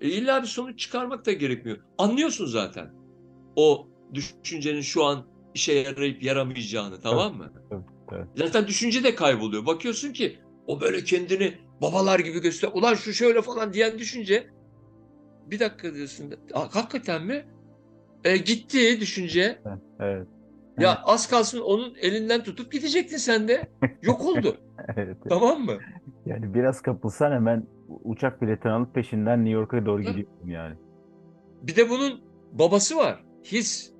[0.00, 1.78] E illa bir sonuç çıkarmak da gerekmiyor.
[1.98, 2.90] Anlıyorsun zaten.
[3.56, 7.52] O düşüncenin şu an işe yarayıp yaramayacağını tamam mı?
[7.70, 7.82] evet,
[8.12, 8.26] evet.
[8.36, 9.66] Zaten düşünce de kayboluyor.
[9.66, 12.70] Bakıyorsun ki o böyle kendini babalar gibi göster.
[12.74, 14.46] Ulan şu şöyle falan diyen düşünce
[15.46, 16.34] bir dakika diyorsun.
[16.54, 17.46] "Aa, Hakikaten mi?
[18.24, 19.58] E, gitti düşünce.
[20.00, 20.26] Evet.
[20.78, 23.68] Ya az kalsın onun elinden tutup gidecektin sen de.
[24.02, 24.56] Yok oldu.
[24.96, 25.16] Evet.
[25.28, 25.78] tamam mı?
[26.26, 27.66] Yani biraz kapılsan hemen
[28.04, 30.76] uçak biletini alıp peşinden New York'a doğru gidiyorsun yani.
[31.62, 32.20] Bir de bunun
[32.52, 33.24] babası var.
[33.44, 33.92] His.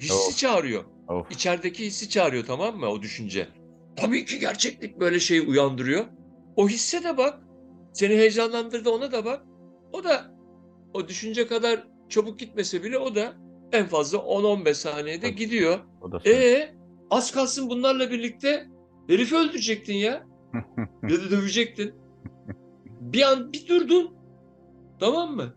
[0.00, 0.36] Hissi Of.
[0.36, 0.84] çağırıyor.
[1.08, 1.30] Of.
[1.30, 3.48] İçerideki hissi çağırıyor tamam mı o düşünce.
[3.96, 6.04] Tabii ki gerçeklik böyle şey uyandırıyor.
[6.56, 7.40] O hisse de bak.
[7.92, 9.42] Seni heyecanlandırdı ona da bak.
[9.92, 10.34] O da
[10.94, 13.32] o düşünce kadar çabuk gitmese bile o da
[13.72, 15.34] en fazla 10-15 saniyede Tabii.
[15.36, 15.78] gidiyor.
[16.26, 16.68] E
[17.10, 18.66] az kalsın bunlarla birlikte
[19.08, 20.10] herifi öldürecektin ya.
[21.02, 21.94] ya da dövecektin.
[23.00, 24.14] Bir an bir durdun.
[25.00, 25.54] Tamam mı?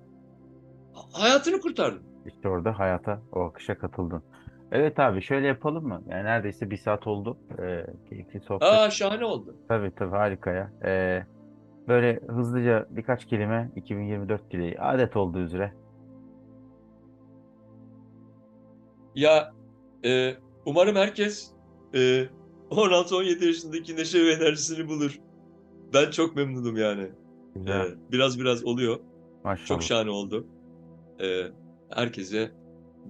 [0.93, 2.01] Ha- Hayatını kurtardın.
[2.26, 4.24] İşte orada hayata, o akışa katıldın.
[4.72, 6.01] Evet abi şöyle yapalım mı?
[6.10, 7.38] Yani neredeyse bir saat oldu.
[7.60, 8.68] Ee, keyifli sohbet.
[8.68, 9.55] Aa şahane oldu.
[9.68, 10.72] Tabii tabii harika ya.
[10.86, 11.24] Ee,
[11.88, 14.80] böyle hızlıca birkaç kelime 2024 dileği.
[14.80, 15.74] Adet olduğu üzere.
[19.20, 19.53] Ya
[20.05, 20.34] e,
[20.65, 21.51] umarım herkes
[21.93, 22.26] e,
[22.70, 25.20] 16-17 yaşındaki neşe ve enerjisini bulur.
[25.93, 27.07] Ben çok memnunum yani.
[27.55, 27.80] Güzel.
[27.82, 28.99] E, biraz biraz oluyor.
[29.43, 29.67] Maşallah.
[29.67, 30.47] Çok şahane oldu.
[31.22, 31.43] E,
[31.89, 32.51] herkese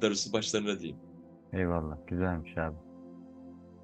[0.02, 1.00] darısı başlarına diyeyim.
[1.54, 1.98] Eyvallah.
[2.08, 2.76] Güzelmiş abi.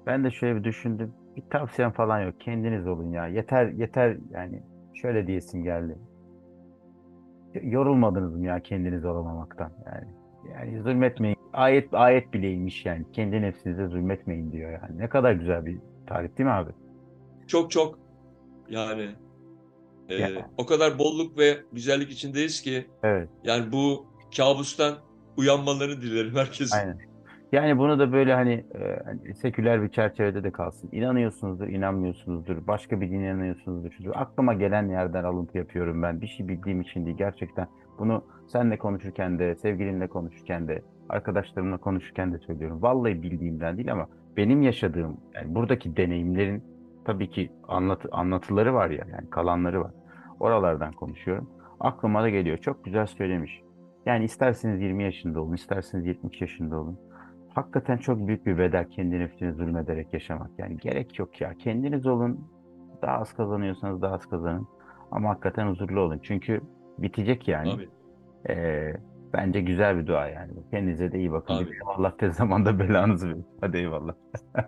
[0.06, 1.14] Ben de şöyle bir düşündüm.
[1.36, 2.40] Bir tavsiyem falan yok.
[2.40, 3.26] Kendiniz olun ya.
[3.26, 4.62] Yeter yeter yani.
[4.94, 5.98] Şöyle diyesim geldi.
[7.62, 9.72] Yorulmadınız mı ya kendiniz olamamaktan?
[9.86, 10.15] Yani
[10.54, 11.36] yani zulmetmeyin.
[11.52, 13.04] Ayet ayet bileymiş yani.
[13.12, 14.98] Kendi nefsinize zulmetmeyin diyor yani.
[14.98, 16.70] Ne kadar güzel bir tarif değil mi abi?
[17.46, 17.98] Çok çok
[18.68, 19.08] yani
[20.08, 20.28] e, Ya.
[20.58, 23.28] o kadar bolluk ve güzellik içindeyiz ki Evet.
[23.44, 24.94] yani bu kabustan
[25.36, 26.76] uyanmalarını dilerim herkesin.
[26.76, 26.98] Aynen.
[27.52, 30.88] Yani bunu da böyle hani, e, hani seküler bir çerçevede de kalsın.
[30.92, 32.66] İnanıyorsunuzdur, inanmıyorsunuzdur.
[32.66, 34.10] Başka bir dine inanıyorsunuzdur.
[34.14, 36.20] Aklıma gelen yerden alıntı yapıyorum ben.
[36.20, 37.16] Bir şey bildiğim için değil.
[37.16, 37.66] Gerçekten
[37.98, 42.82] bunu seninle konuşurken de, sevgilinle konuşurken de, arkadaşlarımla konuşurken de söylüyorum.
[42.82, 46.64] Vallahi bildiğimden değil ama benim yaşadığım, yani buradaki deneyimlerin
[47.04, 49.92] tabii ki anlatı, anlatıları var ya, yani kalanları var.
[50.40, 51.50] Oralardan konuşuyorum.
[51.80, 52.58] Aklıma da geliyor.
[52.58, 53.62] Çok güzel söylemiş.
[54.06, 56.98] Yani isterseniz 20 yaşında olun, isterseniz 70 yaşında olun.
[57.54, 60.50] Hakikaten çok büyük bir bedel kendi nefsine zulmederek yaşamak.
[60.58, 61.54] Yani gerek yok ya.
[61.54, 62.48] Kendiniz olun.
[63.02, 64.68] Daha az kazanıyorsanız daha az kazanın.
[65.10, 66.20] Ama hakikaten huzurlu olun.
[66.22, 66.60] Çünkü
[66.98, 67.72] bitecek yani.
[67.72, 67.88] Abi,
[68.48, 68.92] Ee,
[69.32, 70.52] bence güzel bir dua yani.
[70.70, 71.54] Kendinize de iyi bakın.
[71.54, 71.70] Abi.
[71.84, 73.44] Allah tez zamanda belanızı verir.
[73.60, 74.14] Hadi eyvallah.